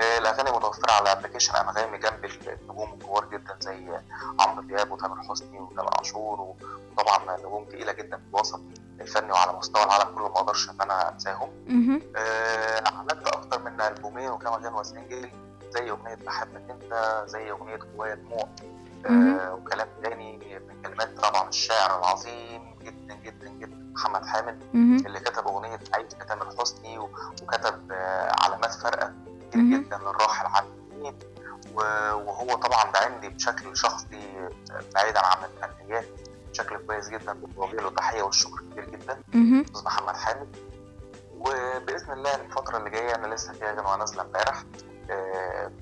آه، 0.00 0.18
الأغاني 0.18 0.50
متوفرة 0.50 0.92
على 0.92 1.12
application 1.12 1.54
انغامي 1.56 1.98
جنب 1.98 2.24
النجوم 2.24 2.92
الكبار 2.92 3.24
جدا 3.24 3.56
زي 3.60 3.98
عمرو 4.40 4.62
دياب 4.62 4.90
وتامر 4.90 5.22
حسني 5.22 5.60
وتامر 5.60 5.90
عاشور 5.98 6.40
وطبعا 6.40 7.36
نجوم 7.38 7.64
تقيلة 7.64 7.92
جدا 7.92 8.16
في 8.16 8.22
الوسط 8.34 8.60
الفني 9.00 9.32
وعلى 9.32 9.52
مستوى 9.52 9.82
العالم 9.84 10.14
كله 10.14 10.28
ما 10.28 10.36
أقدرش 10.36 10.70
إن 10.70 10.80
أنا 10.80 11.12
أنساهم. 11.12 11.50
آه، 12.16 12.82
عملت 12.88 13.26
أكتر 13.28 13.58
من 13.62 13.80
ألبومين 13.80 14.30
وكام 14.30 14.50
غنوه 14.56 14.82
single 14.82 15.30
زي 15.70 15.90
أغنية 15.90 16.14
بحبك 16.14 16.70
أنت 16.70 17.22
زي 17.26 17.50
أغنية 17.50 17.76
جوايا 17.76 18.14
دموع. 18.14 18.48
آه، 19.06 19.54
وكلام 19.54 19.88
تاني 20.02 20.60
من 20.68 20.82
كلمات 20.82 21.18
طبعا 21.20 21.48
الشاعر 21.48 21.98
العظيم 21.98 22.76
جدا 22.82 23.14
جدا 23.14 23.48
جدا 23.48 23.92
محمد 23.94 24.26
حامد. 24.26 24.62
اللي 25.06 25.20
كتب 25.20 25.46
أغنية 25.48 25.78
عيد 25.94 26.08
تامر 26.08 26.46
حسني 26.60 26.98
وكتب 26.98 27.92
آه، 27.92 28.32
علامات 28.40 28.72
فارقه 28.74 29.12
كتير. 29.50 29.62
جدا 29.78 29.98
للراحل 29.98 30.64
الدين 30.66 31.18
و- 31.74 32.12
وهو 32.14 32.54
طبعا 32.56 32.92
ده 32.92 32.98
عندي 32.98 33.28
بشكل 33.28 33.76
شخصي 33.76 34.38
آه، 34.70 34.80
بعيدا 34.94 35.20
عن 35.26 35.36
الفنيات 35.62 36.04
بشكل 36.50 36.76
كويس 36.86 37.08
جدا 37.08 37.32
بوجه 37.32 37.76
له 37.76 37.90
تحيه 37.90 38.22
والشكر 38.22 38.60
كبير 38.60 38.90
جدا. 38.90 39.20
أستاذ 39.66 39.84
محمد 39.84 40.16
حامد 40.16 40.56
وبإذن 41.38 42.12
الله 42.12 42.34
الفترة 42.34 42.76
اللي 42.78 42.90
جاية 42.90 43.14
أنا 43.14 43.34
لسه 43.34 43.52
في 43.52 43.64
غنوه 43.64 43.96
نازلة 43.96 44.22
امبارح 44.22 44.62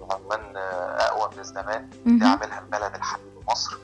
بعنوان 0.01 0.57
آه، 0.57 0.97
اقوى 1.01 1.31
من 1.35 1.39
الزمان 1.41 1.91
دي. 1.91 2.25
عاملها 2.25 2.59
البلد 2.61 2.95
الحبيب 2.95 3.33
مصر. 3.51 3.79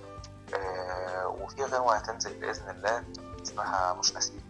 آه، 0.54 1.26
وفي 1.28 1.64
غنوه 1.64 1.96
هتنزل 1.96 2.34
بإذن 2.40 2.70
الله 2.70 3.04
اسمها 3.42 3.92
مش 3.94 4.16
نسيت 4.16 4.42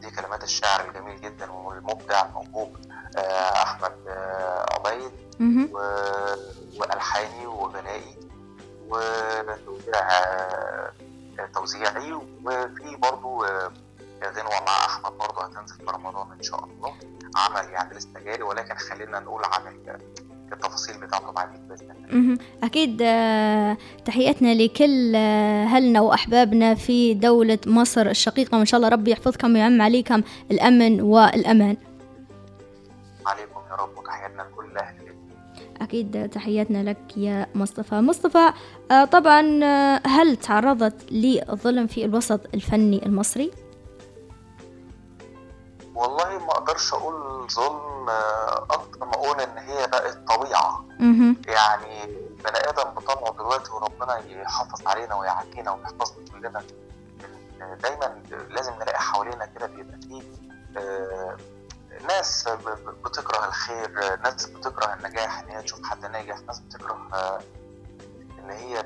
دي 0.00 0.10
كلمات 0.10 0.44
الشاعر 0.44 0.88
الجميل 0.88 1.20
جدا 1.20 1.50
والمبدع 1.52 2.26
الموهوب 2.26 2.76
آه، 3.16 3.62
أحمد 3.62 3.92
آه، 4.08 4.66
عبيد 4.74 5.12
والحاني 6.78 7.46
وغنائي 7.46 8.16
وتوزيع 8.88 9.94
آه، 10.10 10.92
توزيعي. 11.54 12.12
وفي 12.44 12.96
برضو 12.96 13.44
آه، 13.44 13.72
غنوة 14.24 14.60
مع 14.66 14.84
أحمد 14.86 15.12
برضو 15.12 15.40
هتنزل 15.40 15.76
في 15.76 15.84
رمضان 15.88 16.32
إن 16.32 16.42
شاء 16.42 16.64
الله. 16.64 16.94
عمل 17.36 17.70
يعني 17.72 17.94
لسه 17.96 18.08
جاري 18.24 18.42
ولكن 18.42 18.74
خلينا 18.74 19.20
نقول 19.20 19.42
عن 19.44 19.74
ال- 19.74 19.98
التفاصيل 20.52 21.00
بتاعته 21.00 21.30
الله 21.30 21.44
مهم. 22.12 22.38
أكيد 22.62 22.98
آه، 23.02 23.76
تحياتنا 24.04 24.54
لكل 24.54 25.12
آه، 25.16 25.64
أهلنا 25.64 26.00
وأحبابنا 26.00 26.74
في 26.74 27.14
دولة 27.14 27.58
مصر 27.66 28.06
الشقيقة 28.06 28.56
وإن 28.58 28.66
شاء 28.66 28.78
الله 28.78 28.88
ربي 28.88 29.10
يحفظكم 29.10 29.54
ويعم 29.54 29.82
عليكم 29.82 30.22
الأمن 30.50 31.00
والأمان 31.00 31.76
عليكم 33.26 33.60
يا 33.70 33.74
رب 33.76 33.98
وتحياتنا 33.98 34.42
لكل 34.42 34.64
البيت. 35.00 35.16
أكيد 35.80 36.28
تحياتنا 36.28 36.90
لك 36.90 37.16
يا 37.16 37.46
مصطفى 37.54 37.94
مصطفى 37.94 38.52
آه، 38.90 39.04
طبعا 39.04 39.64
آه، 39.64 40.00
هل 40.06 40.36
تعرضت 40.36 41.12
للظلم 41.12 41.86
في 41.86 42.04
الوسط 42.04 42.40
الفني 42.54 43.06
المصري؟ 43.06 43.50
والله 45.94 46.38
ما 46.38 46.50
أقدرش 46.52 46.94
أقول 46.94 47.46
ظلم 47.50 48.08
آه، 48.08 48.66
أكتر 48.70 49.04
ما 49.04 49.14
أقول 49.14 49.40
إن 49.40 49.58
هي 49.58 49.86
بقت 49.86 50.18
طبيعة. 50.28 50.84
مهم. 51.00 51.36
يعني 51.46 52.06
بني 52.44 52.68
آدم 52.68 52.90
بطبعه 52.90 53.32
دلوقتي 53.32 53.72
وربنا 53.72 54.18
يحافظ 54.18 54.86
علينا 54.86 55.14
ويعافينا 55.14 55.70
ويحفظنا 55.70 56.24
كلنا. 56.32 56.62
دايما 57.82 58.22
لازم 58.48 58.72
نلاقي 58.74 58.98
حوالينا 58.98 59.46
كده 59.46 59.66
بيبقى 59.66 59.98
فيه 60.02 60.22
آه، 60.76 61.36
ناس 62.08 62.48
بتكره 63.04 63.44
الخير 63.48 64.16
ناس 64.24 64.46
بتكره 64.46 64.94
النجاح 64.94 65.38
إن 65.40 65.48
هي 65.48 65.62
تشوف 65.62 65.82
حد 65.84 66.06
ناجح 66.06 66.38
ناس 66.46 66.58
بتكره 66.58 67.08
آه، 67.14 67.40
إن 68.38 68.50
هي 68.50 68.82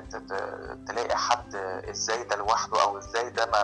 تلاقي 0.87 1.15
حد 1.17 1.55
إزاي 1.89 2.23
ده 2.23 2.35
لوحده 2.35 2.81
أو 2.83 2.97
إزاي 2.97 3.29
ده 3.29 3.45
ما 3.45 3.63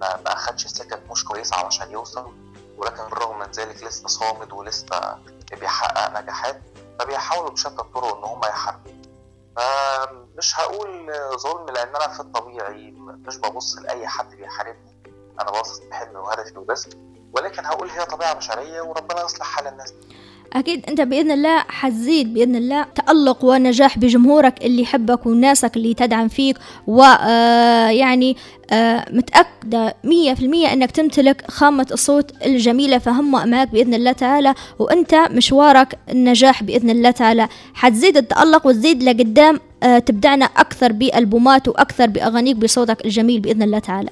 ما, 0.00 0.16
ما 0.24 0.32
أخدش 0.32 0.66
سكك 0.66 1.02
مش 1.10 1.24
كويسه 1.24 1.56
علشان 1.56 1.90
يوصل. 1.90 2.32
ولكن 2.76 3.04
بالرغم 3.04 3.38
من 3.38 3.50
ذلك 3.50 3.82
لسه 3.84 4.08
صامد 4.08 4.52
ولسه 4.52 5.18
بيحقق 5.60 6.20
نجاحات 6.20 6.62
فبيحاولوا 6.98 7.50
بشتى 7.50 7.68
الطرق 7.82 8.16
إن 8.16 8.24
هم 8.24 8.40
يحاربوا 8.44 8.92
فمش 9.56 10.60
هقول 10.60 11.12
ظلم 11.38 11.66
لأن 11.66 11.96
أنا 11.96 12.08
في 12.08 12.20
الطبيعي 12.20 12.90
مش 12.98 13.36
ببص 13.36 13.76
لأي 13.78 14.08
حد 14.08 14.34
بيحاربني. 14.34 14.96
أنا 15.40 15.50
باصص 15.50 15.80
لحلمي 15.80 16.16
وهدفي 16.16 16.58
وبس 16.58 16.88
ولكن 17.32 17.64
هقول 17.66 17.90
هي 17.90 18.04
طبيعة 18.04 18.32
بشرية 18.34 18.80
وربنا 18.80 19.24
يصلح 19.24 19.46
حال 19.46 19.66
الناس 19.66 19.94
أكيد 20.52 20.84
أنت 20.88 21.00
بإذن 21.00 21.30
الله 21.30 21.58
حتزيد 21.58 22.34
بإذن 22.34 22.56
الله 22.56 22.86
تألق 22.94 23.44
ونجاح 23.44 23.98
بجمهورك 23.98 24.64
اللي 24.64 24.82
يحبك 24.82 25.26
وناسك 25.26 25.76
اللي 25.76 25.94
تدعم 25.94 26.28
فيك 26.28 26.58
ويعني 26.86 28.36
متأكدة 29.10 29.94
مية 30.04 30.34
في 30.34 30.42
المية 30.44 30.72
أنك 30.72 30.90
تمتلك 30.90 31.50
خامة 31.50 31.86
الصوت 31.92 32.32
الجميلة 32.46 32.98
فهم 32.98 33.50
معك 33.50 33.68
بإذن 33.68 33.94
الله 33.94 34.12
تعالى 34.12 34.54
وأنت 34.78 35.14
مشوارك 35.30 35.98
النجاح 36.10 36.62
بإذن 36.62 36.90
الله 36.90 37.10
تعالى. 37.10 37.48
حتزيد 37.74 38.16
التألق 38.16 38.66
وتزيد 38.66 39.02
لقدام 39.02 39.60
آه، 39.82 39.98
تبدعنا 39.98 40.44
أكثر 40.44 40.92
بألبومات 40.92 41.68
وأكثر 41.68 42.06
بأغانيك 42.06 42.56
بصوتك 42.56 43.04
الجميل 43.04 43.40
بإذن 43.40 43.62
الله 43.62 43.78
تعالى. 43.78 44.10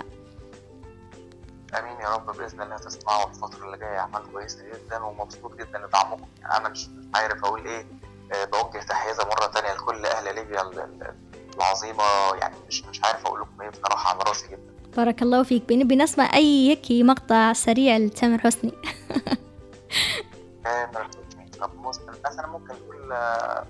يا 2.04 2.08
رب 2.14 2.36
بإذن 2.36 2.62
الله 2.62 2.76
تسمعوا 2.76 3.28
الفترة 3.30 3.64
اللي 3.66 3.76
جاية 3.78 3.98
أعمال 3.98 4.22
كويسة 4.32 4.64
جدا 4.64 4.98
ومبسوط 5.04 5.54
جدا 5.54 5.78
لدعمكم 5.78 6.26
يعني 6.40 6.56
أنا 6.56 6.68
مش 6.68 6.88
عارف 7.14 7.44
أقول 7.44 7.66
إيه. 7.66 7.86
آه، 8.32 8.44
بوجه 8.44 8.78
تحيه 8.82 9.12
مرة 9.24 9.46
تانية 9.46 9.72
لكل 9.74 10.06
أهل 10.06 10.34
ليبيا 10.34 10.62
ال- 10.62 10.78
ال- 10.80 11.14
العظيمة. 11.56 12.04
يعني 12.40 12.54
مش 12.68 12.84
مش 12.84 13.04
عارف 13.04 13.26
أقول 13.26 13.40
لكم 13.40 13.62
إيه 13.62 13.68
بصراحة 13.70 14.10
على 14.10 14.18
راسي 14.28 14.46
جدا. 14.48 14.74
بارك 14.96 15.22
الله 15.22 15.42
فيك. 15.42 15.62
بنبي 15.68 15.96
نسمع 15.96 16.34
أي 16.34 16.68
هيك 16.70 16.86
مقطع 17.06 17.52
سريع 17.52 17.96
لتامر 17.96 18.38
حسني. 18.38 18.72
تامر 20.64 21.04
حسني. 21.04 21.50
طب 21.60 21.70
مثلا 21.80 22.14
مثلا 22.26 22.46
ممكن 22.46 22.74
نقول 22.74 23.12
آه، 23.12 23.66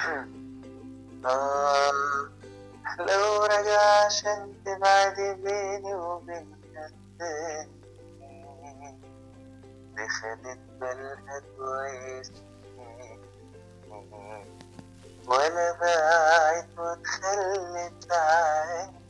آه، 1.24 1.90
لو 2.98 3.44
رجع 3.44 4.04
عشان 4.06 4.54
تبعد 4.64 5.14
بيني 5.20 5.94
وبين 5.94 6.56
التاني 6.76 7.84
دي 9.96 10.08
خدت 10.08 10.58
بالها 10.80 11.42
كويس 11.58 12.32
ولا 15.26 15.72
باعت 15.72 16.68
واتخلت 16.78 18.12
عني 18.12 19.04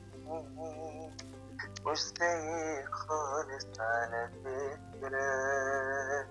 مش 1.87 1.99
زي 2.21 2.85
خالص 2.93 3.67
على 3.81 4.31
فكرة. 4.45 6.27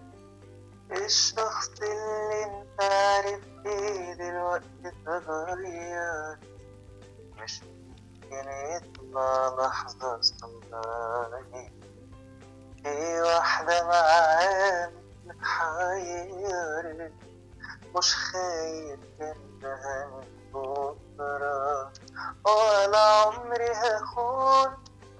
الشخص 0.91 1.69
اللي 1.81 2.43
انت 2.45 2.81
عارف 2.81 3.41
إيه 3.65 4.13
دلوقتي 4.13 4.65
اتغير 5.07 6.37
مش 7.43 7.61
يطلع 8.31 9.55
لحظة 9.59 10.21
صغيرة 10.21 11.69
في 12.83 13.21
واحدة 13.21 13.83
معاه 13.87 14.91
متحيرة 15.25 17.11
مش 17.97 18.15
خايف 18.15 18.99
انها 19.21 20.07
من 20.07 20.51
بكرة 20.53 21.91
ولا 22.45 22.99
عمري 22.99 23.71
هخون 23.71 24.73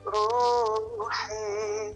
روحي 0.05 1.95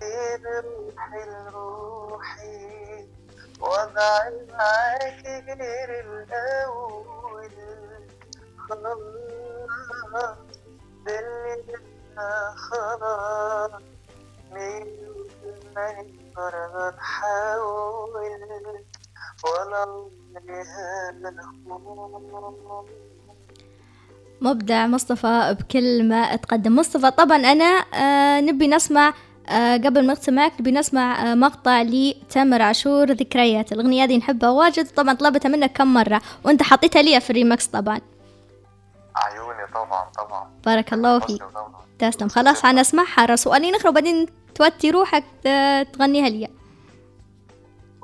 سيب 0.00 0.46
روحي 0.46 1.24
لروحي 1.24 3.08
وضعي 3.60 4.46
معاك 4.52 5.26
غير 5.26 5.90
الأول. 6.00 7.50
خلاص 8.68 8.98
مبدع 24.40 24.86
مصطفى 24.86 25.56
بكل 25.60 26.08
ما 26.08 26.36
تقدم. 26.36 26.76
مصطفى 26.76 27.10
طبعا 27.10 27.36
أنا 27.36 27.84
آه 27.94 28.40
نبي 28.40 28.66
نسمع 28.66 29.14
آه 29.48 29.76
قبل 29.76 30.06
ما 30.06 30.12
نختم 30.12 30.34
معك 30.34 30.52
نبي 30.60 30.70
نسمع 30.70 31.32
آه 31.32 31.34
مقطع 31.34 31.82
لتامر 31.82 32.62
عاشور 32.62 33.12
ذكريات. 33.12 33.72
الأغنية 33.72 34.04
هذه 34.04 34.16
نحبها 34.18 34.50
واجد 34.50 34.86
طبعا 34.88 35.14
طلبتها 35.14 35.48
منك 35.48 35.72
كم 35.72 35.94
مرة 35.94 36.22
وأنت 36.44 36.62
حطيتها 36.62 37.02
لي 37.02 37.20
في 37.20 37.30
الريمكس 37.30 37.66
طبعا. 37.66 38.00
طبعا 39.74 40.04
طبعا. 40.18 40.50
بارك 40.66 40.92
الله 40.92 41.18
فيك. 41.18 41.42
تسلم. 41.98 42.28
خلاص 42.28 42.62
حنسمعها. 42.62 43.36
سؤالين 43.36 43.74
آخر 43.74 43.88
وبعدين 43.88 44.26
توتي 44.54 44.90
روحك 44.90 45.24
آه، 45.46 45.82
تغنيها 45.82 46.28
لي. 46.28 46.48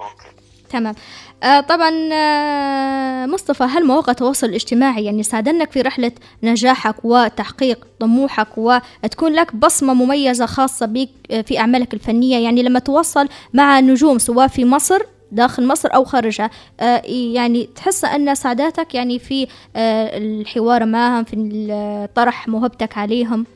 okay. 0.00 0.28
تمام. 0.70 0.94
آه 1.42 1.60
طبعا 1.60 1.90
آه 2.12 3.26
مصطفى 3.26 3.64
هل 3.64 3.84
مواقع 3.86 4.10
التواصل 4.10 4.46
الاجتماعي 4.46 5.04
يعني 5.04 5.22
ساعدنك 5.22 5.70
في 5.72 5.80
رحلة 5.80 6.12
نجاحك 6.42 6.94
وتحقيق 7.04 7.86
طموحك 8.00 8.48
وتكون 8.58 9.32
لك 9.32 9.56
بصمة 9.56 9.94
مميزة 9.94 10.46
خاصة 10.46 10.86
بك 10.86 11.10
آه، 11.30 11.40
في 11.40 11.58
أعمالك 11.58 11.94
الفنية؟ 11.94 12.38
يعني 12.38 12.62
لما 12.62 12.78
تواصل 12.78 13.28
مع 13.54 13.80
نجوم 13.80 14.18
سواء 14.18 14.48
في 14.48 14.64
مصر 14.64 15.00
داخل 15.32 15.66
مصر 15.66 15.88
أو 15.94 16.04
خارجها. 16.04 16.50
آه 16.80 17.02
يعني 17.06 17.66
تحس 17.66 18.04
أن 18.04 18.34
سعادتك 18.34 18.94
يعني 18.94 19.18
في 19.18 19.48
آه 19.76 20.18
الحوار 20.18 20.84
معهم 20.84 21.24
في 21.24 22.08
طرح 22.14 22.48
موهبتك 22.48 22.98
عليهم؟ 22.98 23.46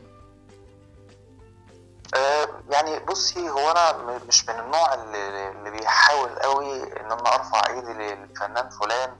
آه، 2.15 2.49
يعني 2.71 2.99
بصي 2.99 3.51
هو 3.51 3.71
أنا 3.71 4.19
مش 4.29 4.49
من 4.49 4.55
النوع 4.59 4.95
اللي, 4.95 5.51
اللي 5.51 5.71
بيحاول 5.71 6.29
قوي 6.29 6.83
إن 6.83 7.13
أنا 7.13 7.35
أرفع 7.35 7.63
إيدي 7.69 7.93
للفنان 7.93 8.69
فلان 8.69 9.11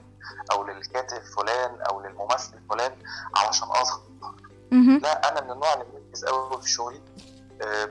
أو 0.51 0.67
للكاتب 0.67 1.21
فلان 1.37 1.81
أو 1.89 2.01
للممثل 2.01 2.53
فلان 2.69 2.91
علشان 3.35 3.67
أظهر. 3.67 4.01
لا 5.01 5.31
أنا 5.31 5.41
من 5.41 5.51
النوع 5.51 5.73
اللي 5.73 5.85
مركز 5.93 6.25
قوي 6.25 6.61
في 6.61 6.69
شغلي. 6.69 7.01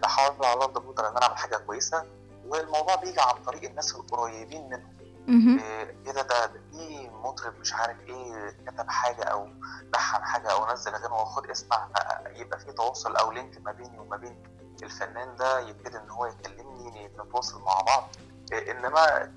بحاول 0.02 0.46
على 0.46 0.60
قد 0.60 0.84
ما 0.84 0.90
أقدر 0.90 1.08
إن 1.08 1.16
أنا 1.16 1.22
أعمل 1.22 1.36
حاجة 1.36 1.56
كويسة. 1.56 2.04
والموضوع 2.50 2.94
بيجي 2.94 3.20
عن 3.20 3.42
طريق 3.46 3.64
الناس 3.70 3.94
القريبين 3.94 4.68
منهم 4.68 4.96
مهم. 5.28 5.58
إيه 5.58 5.96
إيه 6.06 6.12
ده 6.12 6.22
ده 6.22 6.46
في 6.72 7.10
مطرب 7.24 7.54
مش 7.60 7.74
عارف 7.74 8.00
إيه 8.00 8.56
كتب 8.66 8.88
حاجة 8.88 9.22
أو 9.24 9.48
لحن 9.94 10.24
حاجة 10.24 10.52
أو 10.52 10.72
نزل 10.72 10.94
اغاني 10.94 11.14
وخد 11.14 11.50
اسمع 11.50 11.88
آه، 11.96 12.28
يبقى 12.28 12.58
في 12.58 12.72
تواصل 12.72 13.16
أو 13.16 13.30
لينك 13.32 13.60
ما 13.64 13.72
بيني 13.72 13.98
وما 13.98 14.16
بين 14.16 14.42
الفنان 14.82 15.36
ده 15.36 15.60
يبتدي 15.60 15.98
إن 15.98 16.10
هو 16.10 16.26
يكلمني 16.26 17.08
نتواصل 17.18 17.62
مع 17.62 17.80
بعض 17.80 18.08
إيه 18.52 18.70
إنما 18.70 19.06
ك... 19.18 19.36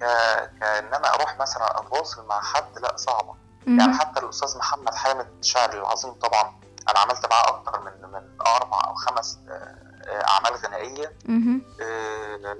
كان 0.59 0.93
أنا 0.93 1.13
أروح 1.15 1.37
مثلا 1.39 1.79
أتواصل 1.79 2.25
مع 2.27 2.41
حد 2.41 2.79
لا 2.79 2.97
صعبة 2.97 3.35
يعني. 3.67 3.93
حتى 3.93 4.19
الأستاذ 4.19 4.57
محمد 4.57 4.95
حامد 4.95 5.27
الشاعر 5.39 5.73
العظيم 5.73 6.13
طبعا 6.13 6.59
أنا 6.89 6.99
عملت 6.99 7.25
معاه 7.29 7.47
أكتر 7.47 7.79
من 7.81 8.09
من 8.11 8.37
أربع 8.41 8.81
أو 8.87 8.93
خمس 8.93 9.39
آه، 9.49 9.51
آه، 10.07 10.27
أعمال 10.27 10.55
غنائية. 10.55 11.13
آه، 11.81 12.57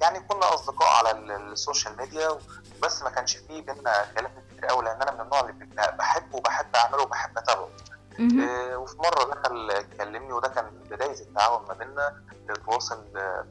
يعني 0.00 0.20
كنا 0.20 0.54
أصدقاء 0.54 0.88
على 0.88 1.10
ال- 1.10 1.52
السوشيال 1.52 1.96
ميديا 1.96 2.38
بس 2.82 3.02
ما 3.02 3.10
كانش 3.10 3.36
فيه 3.36 3.62
بينا 3.62 4.04
كلام 4.16 4.30
كتير 4.50 4.66
قوي 4.66 4.84
لأن 4.84 5.02
أنا 5.02 5.10
من 5.12 5.20
النوع 5.20 5.40
اللي 5.40 5.52
بحبه 5.98 6.36
وبحب 6.36 6.76
أعمله 6.76 7.02
وبحب 7.02 7.38
أتابعه. 7.38 7.68
آه، 8.44 8.76
وفي 8.76 8.96
مرة 8.98 9.24
دخل 9.34 9.84
كلمني 9.98 10.32
وده 10.32 10.48
كان 10.48 10.64
بداية 10.90 11.20
التعاون 11.20 11.68
ما 11.68 11.74
بيننا 11.74 12.22
تواصل 12.66 13.04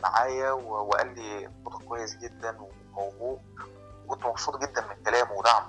معايا 0.03 0.51
وقال 0.51 1.15
لي 1.15 1.49
صوتك 1.63 1.85
كويس 1.85 2.15
جدا 2.15 2.57
وموهوب 2.93 3.41
وكنت 4.07 4.25
مبسوط 4.25 4.57
جدا 4.61 4.81
من 4.81 5.03
كلامه 5.05 5.31
ودعمه. 5.31 5.67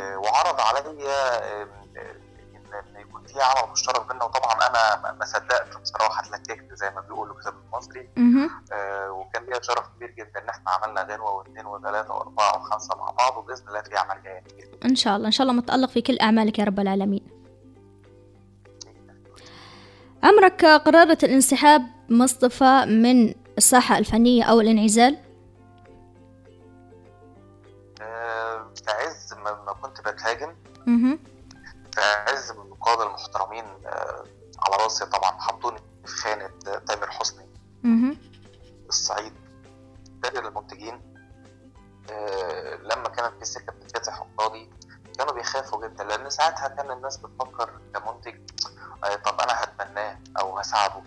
آه، 0.00 0.16
وعرض 0.18 0.60
عليا 0.60 1.44
آه، 1.44 1.66
في 3.26 3.40
عمل 3.42 3.72
مشترك 3.72 4.06
بينا 4.08 4.24
وطبعا 4.24 4.52
أنا 4.54 5.12
ما- 5.12 5.24
صدقت 5.24 5.76
بصراحة 5.82 6.20
اتلككت 6.22 6.74
زي 6.74 6.90
ما 6.90 7.00
بيقولوا 7.00 7.40
كده 7.42 7.50
بالمصري. 7.50 8.08
آه، 8.72 9.10
وكان 9.10 9.44
ليا 9.44 9.62
شرف 9.62 9.86
كبير 9.96 10.10
جدا 10.10 10.42
إن 10.42 10.48
إحنا 10.48 10.70
عملنا 10.70 11.02
غنوة 11.14 11.30
واثنين 11.30 11.66
وثلاثه 11.66 12.14
وأربعة 12.14 12.56
وخمسة 12.56 12.96
مع 12.96 13.10
بعض 13.10 13.36
وبإذن 13.36 13.68
الله 13.68 13.82
في 13.82 13.96
عمل 13.96 14.22
جاي 14.22 14.40
كتير. 14.40 14.78
إن 14.84 14.96
شاء 14.96 15.16
الله 15.16 15.26
إن 15.26 15.32
شاء 15.32 15.46
الله 15.46 15.56
متألق 15.60 15.88
في 15.88 16.02
كل 16.02 16.18
أعمالك 16.20 16.58
يا 16.58 16.64
رب 16.64 16.80
العالمين 16.80 17.26
عمرك 20.22 20.64
قررت 20.64 21.24
الانسحاب 21.24 21.82
مصطفى 22.08 22.84
من 22.88 23.34
الساحة 23.58 23.98
الفنية 23.98 24.44
أو 24.44 24.60
الانعزال؟ 24.60 25.18
آه، 28.02 28.66
في 28.76 28.90
عز 28.90 29.34
ما 29.44 29.72
كنت 29.82 30.00
بتهاجم 30.08 30.54
المحترمين 33.16 33.64
آه، 33.86 34.24
على 34.58 34.82
راسي 34.82 35.06
طبعا 35.06 35.40
حطوني 35.40 35.78
في 36.06 36.16
خانة 36.16 36.50
تامر 36.86 37.10
حسني. 37.10 37.46
الصعيد 38.88 39.32
تاجر 40.22 40.48
المنتجين 40.48 41.14
آه، 42.10 42.74
لما 42.74 43.08
كانت 43.08 43.32
في 43.38 43.44
سكة 43.44 43.72
بتتفتح 43.72 44.26
قصادي 44.38 44.70
كانوا 45.18 45.32
بيخافوا 45.32 45.88
جدا 45.88 46.04
لأن 46.04 46.30
ساعتها 46.30 46.68
كان 46.68 46.90
الناس 46.90 47.16
بتفكر 47.16 47.70
كمنتج 47.94 48.40
آه، 49.04 49.14
طب 49.16 49.40
أنا 49.40 49.62
هتبناه 49.64 50.18
أو 50.40 50.58
هساعده 50.58 51.02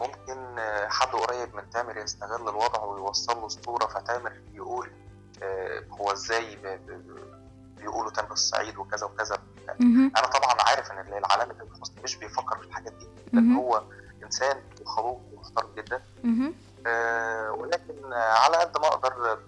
ممكن 0.00 0.56
حد 0.88 1.08
قريب 1.08 1.54
من 1.54 1.70
تامر 1.70 1.96
يستغل 1.96 2.48
الوضع 2.48 2.84
ويوصل 2.84 3.40
له 3.40 3.48
صورة 3.48 3.86
فتامر 3.86 4.32
يقول 4.52 4.90
هو 6.00 6.12
إزاي 6.12 6.56
بيقولوا 7.76 8.10
تامر 8.10 8.32
الصعيد 8.32 8.78
وكذا 8.78 9.06
وكذا. 9.06 9.37
أنا 9.80 10.26
طبعا 10.26 10.56
عارف 10.68 10.90
إن 10.92 10.98
العلامه 11.18 11.52
تامر 11.54 11.70
حسني 11.82 12.02
مش 12.04 12.16
بيفكر 12.16 12.58
في 12.58 12.64
الحاجات 12.66 12.92
دي 12.92 13.06
لأن. 13.32 13.52
هو 13.56 13.82
إنسان 14.24 14.56
خلوق 14.86 15.20
ومحترم 15.32 15.68
جدا. 15.76 16.02
آه، 16.86 17.50
ولكن 17.52 18.12
آه، 18.12 18.16
على 18.38 18.56
قد 18.56 18.78
ما 18.80 18.86
أقدر 18.86 19.12
آه، 19.32 19.38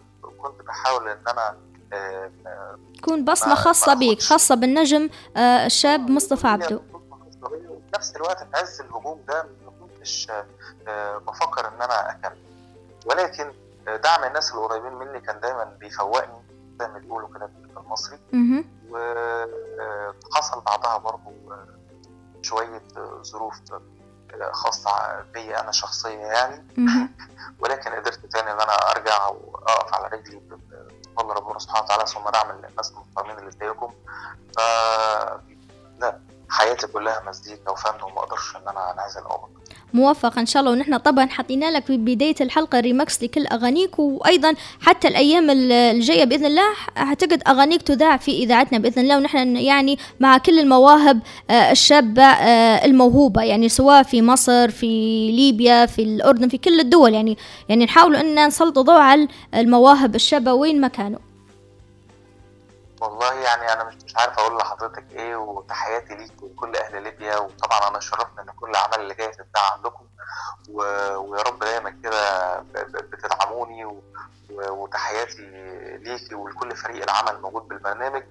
كنت 0.42 0.62
بحاول 0.66 1.08
إن 1.08 1.18
أنا 1.28 1.56
آه، 1.92 2.30
آه، 2.46 2.78
تكون 2.98 3.34
خاصة 3.54 3.94
ما 3.94 3.98
بيك 3.98 4.22
خاصة 4.22 4.54
بالنجم 4.54 5.08
آه، 5.36 5.66
الشاب 5.66 6.10
مصطفى 6.10 6.46
عبده. 6.46 6.80
وفي 7.42 7.80
نفس 7.96 8.16
الوقت 8.16 8.38
في 8.38 8.56
عز 8.56 8.80
الهجوم 8.80 9.20
ده 9.28 9.42
ما 9.64 9.72
كنتش 9.80 10.30
آه، 10.30 10.46
آه، 10.88 11.18
بفكر 11.18 11.68
إن 11.68 11.82
أنا 11.82 12.10
أكمل. 12.10 12.36
ولكن 13.06 13.52
آه، 13.88 13.96
دعم 13.96 14.24
الناس 14.24 14.52
القريبين 14.52 14.92
مني 14.92 15.20
كان 15.20 15.40
دايما 15.40 15.64
بيفوقني. 15.64 16.39
زي 16.80 16.88
ما 16.88 16.98
بيقولوا 16.98 17.28
كده 17.28 17.50
بالمصري. 17.74 18.18
وحصل 18.90 20.60
بعدها 20.60 20.98
برضو 20.98 21.30
آه، 21.52 21.66
شوية 22.42 22.82
آه، 22.96 23.22
ظروف 23.22 23.54
آه، 23.72 24.52
خاصة 24.52 24.90
بي 25.34 25.56
أنا 25.58 25.72
شخصية 25.72 26.18
يعني. 26.18 26.66
ولكن 27.60 27.90
قدرت 27.90 28.26
تاني 28.26 28.52
إن 28.52 28.60
أنا 28.60 28.72
أرجع 28.72 29.26
وأقف 29.26 29.94
على 29.94 30.06
رجلي 30.06 30.40
بفضل 31.16 31.34
ربنا 31.34 31.58
سبحانه 31.58 31.84
وتعالى 31.84 32.06
ثم 32.06 32.30
دعم 32.30 32.50
الناس 32.50 32.90
المحترمين 32.90 33.38
اللي 33.38 33.50
زيكم 33.50 33.90
ف 34.56 34.60
لا 35.98 36.20
حياتي 36.50 36.86
كلها 36.86 37.22
مزيكا 37.28 37.70
وفن 37.70 38.02
وما 38.04 38.18
أقدرش 38.18 38.56
إن 38.56 38.68
أنا 38.68 38.92
أنعزل 38.94 39.20
أو 39.20 39.34
أبطل. 39.34 39.50
موفق 39.92 40.38
إن 40.38 40.46
شاء 40.46 40.60
الله. 40.62 40.72
ونحن 40.72 40.96
طبعا 40.96 41.26
حطينا 41.26 41.70
لك 41.70 41.84
في 41.86 41.96
بداية 41.96 42.34
الحلقة 42.40 42.80
ريمكس 42.80 43.22
لكل 43.22 43.46
أغانيك 43.46 43.98
وأيضا 43.98 44.54
حتى 44.80 45.08
الأيام 45.08 45.50
ال- 45.50 45.72
الجاية 45.72 46.24
بإذن 46.24 46.44
الله 46.46 46.62
أعتقد 46.98 47.42
أغانيك 47.48 47.82
تذاع 47.82 48.16
في 48.16 48.30
إذاعتنا 48.42 48.78
بإذن 48.78 49.02
الله. 49.02 49.16
ونحن 49.16 49.56
يعني 49.56 49.98
مع 50.20 50.38
كل 50.38 50.58
المواهب 50.58 51.20
آه، 51.50 51.70
الشابة 51.70 52.22
آه، 52.22 52.84
الموهوبة 52.84 53.42
يعني 53.42 53.68
سواء 53.68 54.02
في 54.02 54.22
مصر 54.22 54.70
في 54.70 54.86
ليبيا 55.36 55.86
في 55.86 56.02
الأردن 56.02 56.48
في 56.48 56.58
كل 56.58 56.80
الدول. 56.80 57.14
يعني 57.14 57.38
يعني 57.68 57.84
نحاول 57.84 58.16
أن 58.16 58.46
نسلط 58.46 58.78
ضوء 58.78 58.98
على 59.00 59.28
المواهب 59.54 60.14
الشابة 60.14 60.52
وين 60.52 60.80
ما 60.80 60.88
كانوا. 60.88 61.18
والله 63.00 63.34
يعني 63.34 63.72
أنا 63.72 63.84
مش 63.84 63.94
مش 64.04 64.16
عارف 64.16 64.38
أقول 64.38 64.56
لحضرتك 64.58 65.04
إيه 65.12 65.36
وتحياتي 65.36 66.14
ليك 66.14 66.42
ولكل 66.42 66.76
أهل 66.76 67.02
ليبيا 67.02 67.36
وطبعا 67.36 67.88
أنا 67.88 68.00
شرفني 68.00 68.40
إن 68.40 68.50
كل 68.60 68.74
أعمال 68.74 69.00
اللي 69.00 69.14
جاية 69.14 69.30
تتذاع 69.30 69.72
عندكم 69.76 70.04
و... 70.70 70.82
ويا 71.16 71.42
رب 71.42 71.58
دايما 71.58 71.90
كده 72.02 72.58
بتدعموني 73.12 73.84
و... 73.84 74.02
و... 74.50 74.70
وتحياتي 74.70 75.42
ليكي 76.04 76.34
ولكل 76.34 76.76
فريق 76.76 77.02
العمل 77.02 77.32
الموجود 77.36 77.68
بالبرنامج 77.68 78.22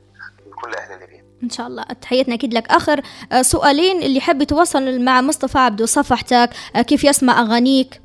ولكل 0.45 0.75
أهل 0.75 0.99
ليبيا. 0.99 1.25
إن 1.43 1.49
شاء 1.49 1.67
الله. 1.67 1.83
تحياتنا 1.83 2.35
أكيد 2.35 2.53
لك. 2.53 2.67
آخر 2.71 3.01
سؤالين 3.41 3.97
اللي 4.03 4.17
يحب 4.17 4.41
يتواصل 4.41 4.99
مع 5.01 5.21
مصطفى 5.21 5.57
عبده 5.57 5.85
صفحتك 5.85 6.49
آه، 6.75 6.81
كيف 6.81 7.03
يسمع 7.03 7.41
أغانيك؟ 7.41 8.01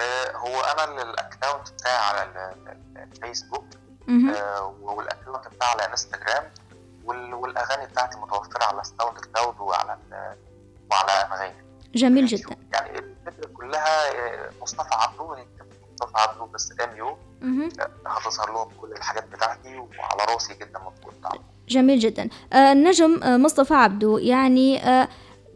آه، 0.00 0.36
هو 0.36 0.60
أنا 0.60 1.02
ال 1.02 1.11
account 1.11 1.70
بتاعي 1.72 1.96
على 1.96 2.22
ال- 2.22 2.68
ال- 2.68 3.08
الفيسبوك. 3.12 3.64
آه، 4.20 4.74
وال 4.82 4.97
account 4.97 5.48
بتاعي 5.54 5.70
على 5.72 5.90
إنستجرام 5.90 6.44
وال- 7.04 7.34
والأغاني 7.34 7.86
بتاعتي 7.86 8.18
متوفرة 8.18 8.64
على 8.64 8.82
SoundCloud 8.84 9.60
وعلى 9.60 9.98
وعلى 10.90 11.10
انغامي 11.12 11.52
جميل 11.94 12.26
جدا. 12.26 12.56
يعني 12.72 12.98
الفكرة 12.98 13.46
كلها 13.56 14.10
آه، 14.10 14.50
مصطفى 14.62 14.94
عبده 14.94 15.38
يكتب 15.38 15.66
مصطفى 15.92 16.18
عبده 16.18 16.44
بس 16.44 16.72
ام 16.84 16.96
يو 16.96 17.16
مهم. 17.42 17.68
هتظهر 18.06 18.52
لهم 18.52 18.68
كل 18.80 18.92
الحاجات 18.92 19.28
بتاعتي 19.28 19.78
وعلى 19.78 20.32
راسي 20.32 20.54
جدا 20.54 20.78
مظبوط 20.78 21.12
جميل 21.68 21.98
جدا. 21.98 22.28
آه، 22.52 22.72
النجم 22.72 23.22
آه، 23.22 23.36
مصطفى 23.36 23.74
عبده 23.74 24.18
يعني 24.20 24.84
آه، 24.88 25.08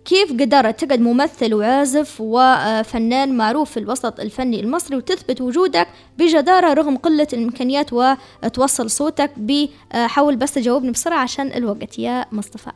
كيف 0.07 0.33
قدرت 0.33 0.85
تقعد 0.85 1.01
ممثل 1.01 1.55
وعازف 1.55 2.17
وفنان 2.21 3.37
معروف 3.37 3.71
في 3.71 3.77
الوسط 3.81 4.21
الفني 4.21 4.61
المصري 4.61 4.97
وتثبت 4.97 5.41
وجودك 5.41 5.89
بجدارة 6.19 6.73
رغم 6.73 6.97
قلة 6.97 7.27
الإمكانيات 7.33 7.93
وتوصل 7.93 8.91
صوتك 8.91 9.31
بحاول 9.37 10.37
بس 10.37 10.53
تجاوبني 10.55 10.91
بسرعة 10.91 11.19
عشان 11.19 11.47
الوقت 11.53 11.99
يا 11.99 12.27
مصطفى 12.33 12.71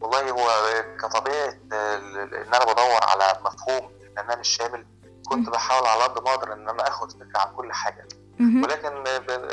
والله 0.00 0.30
هو 0.30 0.48
كطبيعة 1.00 1.54
آه، 1.72 1.96
ال- 1.96 2.34
إن 2.34 2.54
أنا 2.54 2.64
بدور 2.64 3.00
على 3.02 3.38
مفهوم 3.44 3.90
الفنان 4.18 4.40
الشامل 4.40 4.84
كنت 5.28 5.48
بحاول 5.48 5.86
على 5.86 6.02
قد 6.02 6.22
ما 6.24 6.30
أقدر 6.34 6.52
إن 6.52 6.68
أنا 6.68 6.88
آخد 6.88 7.12
فكرة 7.12 7.38
عن 7.38 7.54
كل 7.56 7.70
مهم. 8.38 8.62
ولكن 8.62 8.92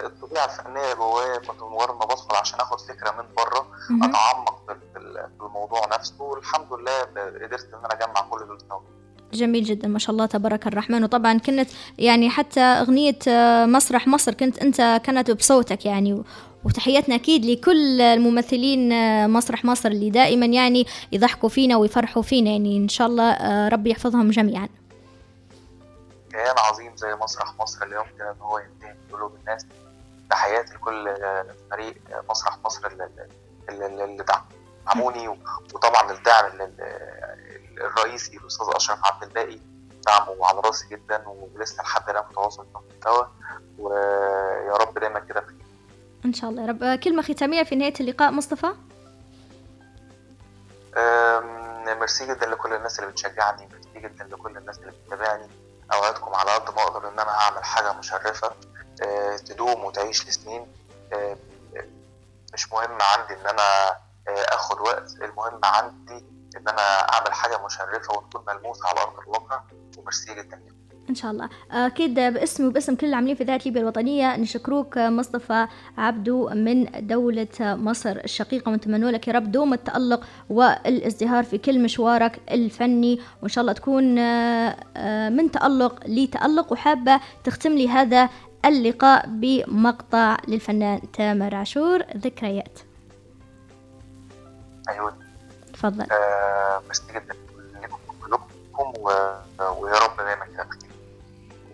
الطبيعه 0.06 0.46
الفنية 0.46 0.94
جوايا 0.94 1.38
كنت 1.38 1.62
مجرد 1.62 1.96
ما 1.96 2.06
بدخل 2.06 2.36
عشان 2.36 2.60
آخد 2.60 2.80
فكرة 2.80 3.12
من 3.12 3.24
بره. 3.38 3.68
أتعمق 4.04 4.78
الموضوع 5.42 5.82
نفسه 5.94 6.24
والحمد 6.24 6.74
لله 6.74 7.02
قدرت 7.46 7.74
إن 7.74 7.80
أنا 7.86 7.94
أجمع 7.94 8.22
كل 8.30 8.48
دول 8.48 8.62
سوا. 8.70 8.80
جميل 9.34 9.64
جدا 9.64 9.88
ما 9.88 10.00
شاء 10.00 10.12
الله 10.12 10.26
تبارك 10.26 10.68
الرحمن. 10.68 11.04
وطبعا 11.04 11.38
كنت 11.38 11.70
يعني 11.98 12.30
حتى 12.30 12.60
أغنية 12.60 13.20
آه، 13.28 13.66
مسرح 13.66 14.08
مصر 14.08 14.34
كنت 14.34 14.60
أنت 14.60 15.02
كانت 15.04 15.32
بصوتك 15.32 15.86
يعني. 15.86 16.24
وتحياتنا 16.64 17.16
أكيد 17.16 17.46
لكل 17.46 18.02
الممثلين 18.02 18.92
آه، 18.92 19.28
مسرح 19.28 19.66
مصر 19.66 19.90
اللي 19.90 20.10
دائما 20.10 20.46
يعني 20.46 20.86
يضحكوا 21.12 21.50
فينا 21.50 21.78
ويفرحوا 21.78 22.24
فينا 22.24 22.50
يعني. 22.52 22.78
إن 22.78 22.88
شاء 22.88 23.08
الله 23.08 23.32
آه، 23.32 23.70
ربي 23.70 23.90
يحفظهم 23.90 24.30
جميعا. 24.30 24.70
كيان 26.32 26.56
عظيم 26.58 26.98
زي 26.98 27.16
مسرح 27.16 27.54
مصر 27.60 27.84
اللي 27.84 27.96
يمكن 27.96 28.24
إن 28.24 28.42
هو 28.42 28.60
ينتهي 28.60 28.96
قلوب 29.14 29.36
الناس. 29.36 29.66
تحياتي 30.30 30.74
لكل 30.74 31.16
فريق 31.72 31.96
مسرح 32.30 32.58
مصر 32.66 32.88
اللي, 32.88 33.10
اللي, 33.70 34.04
اللي 34.04 34.24
دعم 34.24 34.42
دعموني 34.86 35.28
وطبعا 35.74 36.12
الدعم 36.12 36.46
ال- 36.46 36.62
ال- 36.62 37.82
الرئيسي 37.82 38.38
الأستاذ 38.38 38.68
أشرف 38.76 39.06
عبد 39.06 39.24
الباقي 39.24 39.60
دعمه 40.08 40.46
على 40.46 40.60
راسي 40.60 40.88
جدا 40.88 41.24
ولسه 41.28 41.84
لحد 41.84 42.10
الآن 42.10 42.24
متواصل 42.30 42.66
في 42.66 42.80
المحتوى 42.80 43.32
ويا 43.80 44.74
رب 44.74 45.00
دايما 45.00 45.20
كده 45.20 45.40
بخير. 45.40 45.56
إن 46.26 46.34
شاء 46.34 46.50
الله 46.50 46.62
يا 46.62 46.68
رب. 46.68 46.84
آه، 46.84 46.96
كلمة 46.96 47.22
ختامية 47.22 47.64
في 47.64 47.76
نهاية 47.76 47.94
اللقاء 48.00 48.32
مصطفى؟ 48.32 48.74
ميرسي 52.00 52.26
جدا 52.26 52.46
لكل 52.46 52.74
الناس 52.74 53.00
اللي 53.00 53.12
بتشجعني 53.12 53.68
ميرسي 53.74 54.00
جدا 54.10 54.24
لكل 54.24 54.58
الناس 54.58 54.80
اللي 54.80 54.92
بتتابعني. 54.92 55.48
أوعدكم 55.94 56.36
على 56.36 56.52
قد 56.52 56.76
ما 56.76 56.82
أقدر 56.84 57.08
إن 57.10 57.20
أنا 57.20 57.32
هعمل 57.32 57.64
حاجة 57.64 57.94
مشرفة 57.94 58.52
أه، 59.04 59.36
تدوم 59.38 59.86
وتعيش 59.86 60.28
لسنين. 60.28 60.68
مش 62.54 62.72
مهم 62.72 62.98
عندي 63.02 63.34
إن 63.34 63.48
أنا 63.48 63.98
آخد 64.28 64.80
وقت. 64.80 65.12
المهم 65.22 65.60
عندي 65.64 66.26
إن 66.58 66.68
أنا 66.68 66.82
أعمل 67.14 67.34
حاجة 67.34 67.66
مشرفة 67.66 68.14
وتكون 68.18 68.44
ملموسة 68.48 68.88
على 68.88 69.00
أرض 69.00 69.20
الواقع. 69.20 69.62
وميرسي 69.98 70.36
جدا 70.36 70.62
إن 71.10 71.16
شاء 71.16 71.32
الله. 71.32 71.50
أكيد 71.72 72.14
باسمي 72.14 72.68
وباسم 72.68 72.96
كل 72.96 73.08
العاملين 73.08 73.36
في 73.36 73.44
إذاعة 73.44 73.62
ليبيا 73.66 73.82
الوطنية 73.82 74.38
نشكروك 74.38 74.98
مصطفى 74.98 75.68
عبدو 75.98 76.50
من 76.50 77.08
دولة 77.08 77.48
مصر 77.62 78.10
الشقيقة. 78.10 78.72
ونتمنى 78.72 79.12
لك 79.12 79.28
يا 79.28 79.34
رب 79.34 79.52
دوم 79.52 79.74
التألق 79.74 80.24
والازدهار 80.50 81.44
في 81.44 81.58
كل 81.58 81.84
مشوارك 81.84 82.40
الفني. 82.52 83.20
وإن 83.42 83.50
شاء 83.50 83.62
الله 83.62 83.74
تكون 83.74 84.18
آه، 84.20 84.76
آه، 84.98 85.30
من 85.30 85.52
تألق 85.52 86.00
لتألق. 86.08 86.72
وحابة 86.72 87.20
تختم 87.44 87.72
لي 87.72 87.90
هذا 87.90 88.30
اللقاء 88.66 89.26
بمقطع 89.28 90.38
للفنان 90.48 91.12
تامر 91.12 91.56
عاشور 91.56 92.04
ذكريات. 92.18 92.80
أيوه. 94.90 95.14
تفضل 95.74 96.12
آه، 96.12 96.82
ميرسي 96.86 97.04
جدا 97.14 97.36
لكم 97.84 97.98
كلكم 98.22 98.94
و... 99.00 99.08
ويا 99.60 100.00
رب 100.00 100.18
دايما 100.18 100.46
كده 100.46 100.64
بخير. 100.64 100.92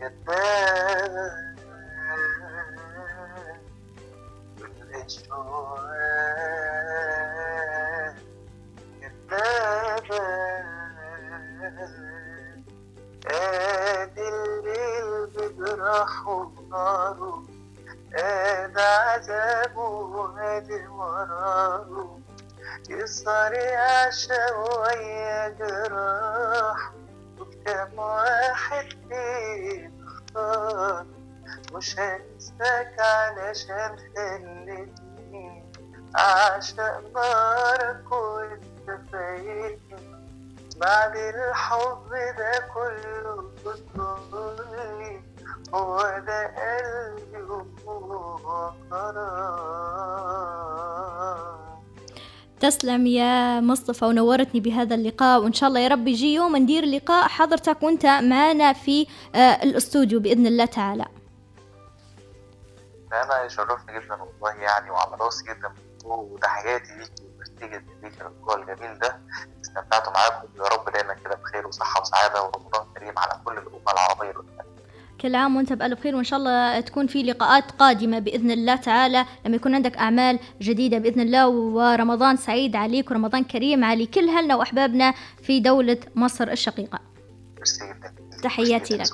كدابة 0.01 1.39
والأشواق 4.61 5.88
أعشق 36.17 37.01
نارك 37.15 38.13
وانت 38.13 39.01
فايتني 39.13 39.79
بعد 40.77 41.17
الحب 41.17 42.11
ده 42.39 42.53
كله 42.75 43.51
بتقولي 43.67 45.21
هو 45.75 45.99
ده 46.27 46.47
قلبي 46.47 47.43
وهو 47.87 48.73
قرار 48.91 49.59
تسلم 52.61 53.07
يا 53.07 53.61
مصطفى 53.61 54.05
ونورتني 54.05 54.61
بهذا 54.61 54.95
اللقاء 54.95 55.43
وإن 55.43 55.53
شاء 55.53 55.69
الله 55.69 55.81
يا 55.81 55.89
رب 55.89 56.09
يجي 56.09 56.35
يوم 56.35 56.57
ندير 56.57 56.85
لقاء 56.85 57.29
حضرتك 57.29 57.83
وأنت 57.83 58.07
معنا 58.07 58.73
في 58.73 59.07
آه، 59.35 59.39
الأستوديو 59.39 60.21
بإذن 60.21 60.47
الله 60.47 60.65
تعالى. 60.65 61.05
أنا 63.13 63.45
يشرفني 63.45 64.01
جدا 64.01 64.15
والله 64.15 64.61
يعني 64.63 64.91
وعلى 64.91 65.17
رأسي 65.21 65.45
جدا 65.45 65.73
وتحياتي 66.15 66.97
ليكي 66.99 67.23
وميرسي 67.23 67.77
جدا 67.77 67.93
ليكي 68.03 68.21
اللقاء 68.21 68.59
الجميل 68.59 68.99
ده. 68.99 69.21
استمتعت 69.65 70.09
معاكم. 70.09 70.49
يا 70.57 70.63
رب 70.63 70.93
دايما 70.93 71.15
كده 71.15 71.35
بخير 71.35 71.67
وصحة 71.67 72.01
وسعادة 72.01 72.43
ورمضان 72.43 72.87
كريم 72.97 73.19
على 73.19 73.41
كل 73.45 73.53
الأمة 73.53 73.93
العربية 73.93 74.49
كل 75.21 75.35
عام 75.35 75.57
وأنت 75.57 75.73
بألف 75.73 76.01
خير. 76.01 76.17
وإن 76.17 76.25
شاء 76.25 76.39
الله 76.39 76.81
تكون 76.81 77.07
في 77.07 77.23
لقاءات 77.23 77.71
قادمة 77.71 78.19
بإذن 78.19 78.51
الله 78.51 78.77
تعالى. 78.77 79.27
لما 79.47 79.57
يكون 79.57 79.75
عندك 79.75 79.97
أعمال 79.97 80.39
جديدة 80.61 80.99
بإذن 80.99 81.21
الله. 81.21 81.49
ورمضان 81.49 82.37
سعيد 82.37 82.77
عليك 82.77 83.11
ورمضان 83.11 83.45
كريم 83.45 83.85
على 83.85 84.07
كل 84.07 84.29
هلنا 84.29 84.57
وأحبابنا 84.57 85.15
في 85.43 85.61
دولة 85.61 85.99
مصر 86.15 86.49
الشقيقة. 86.49 86.99
تحياتي 88.43 88.97
لك. 88.97 89.09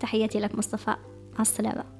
تحياتي 0.00 0.40
لك 0.40 0.54
مصطفى. 0.54 0.96
مع 1.32 1.40
السلامة. 1.40 1.99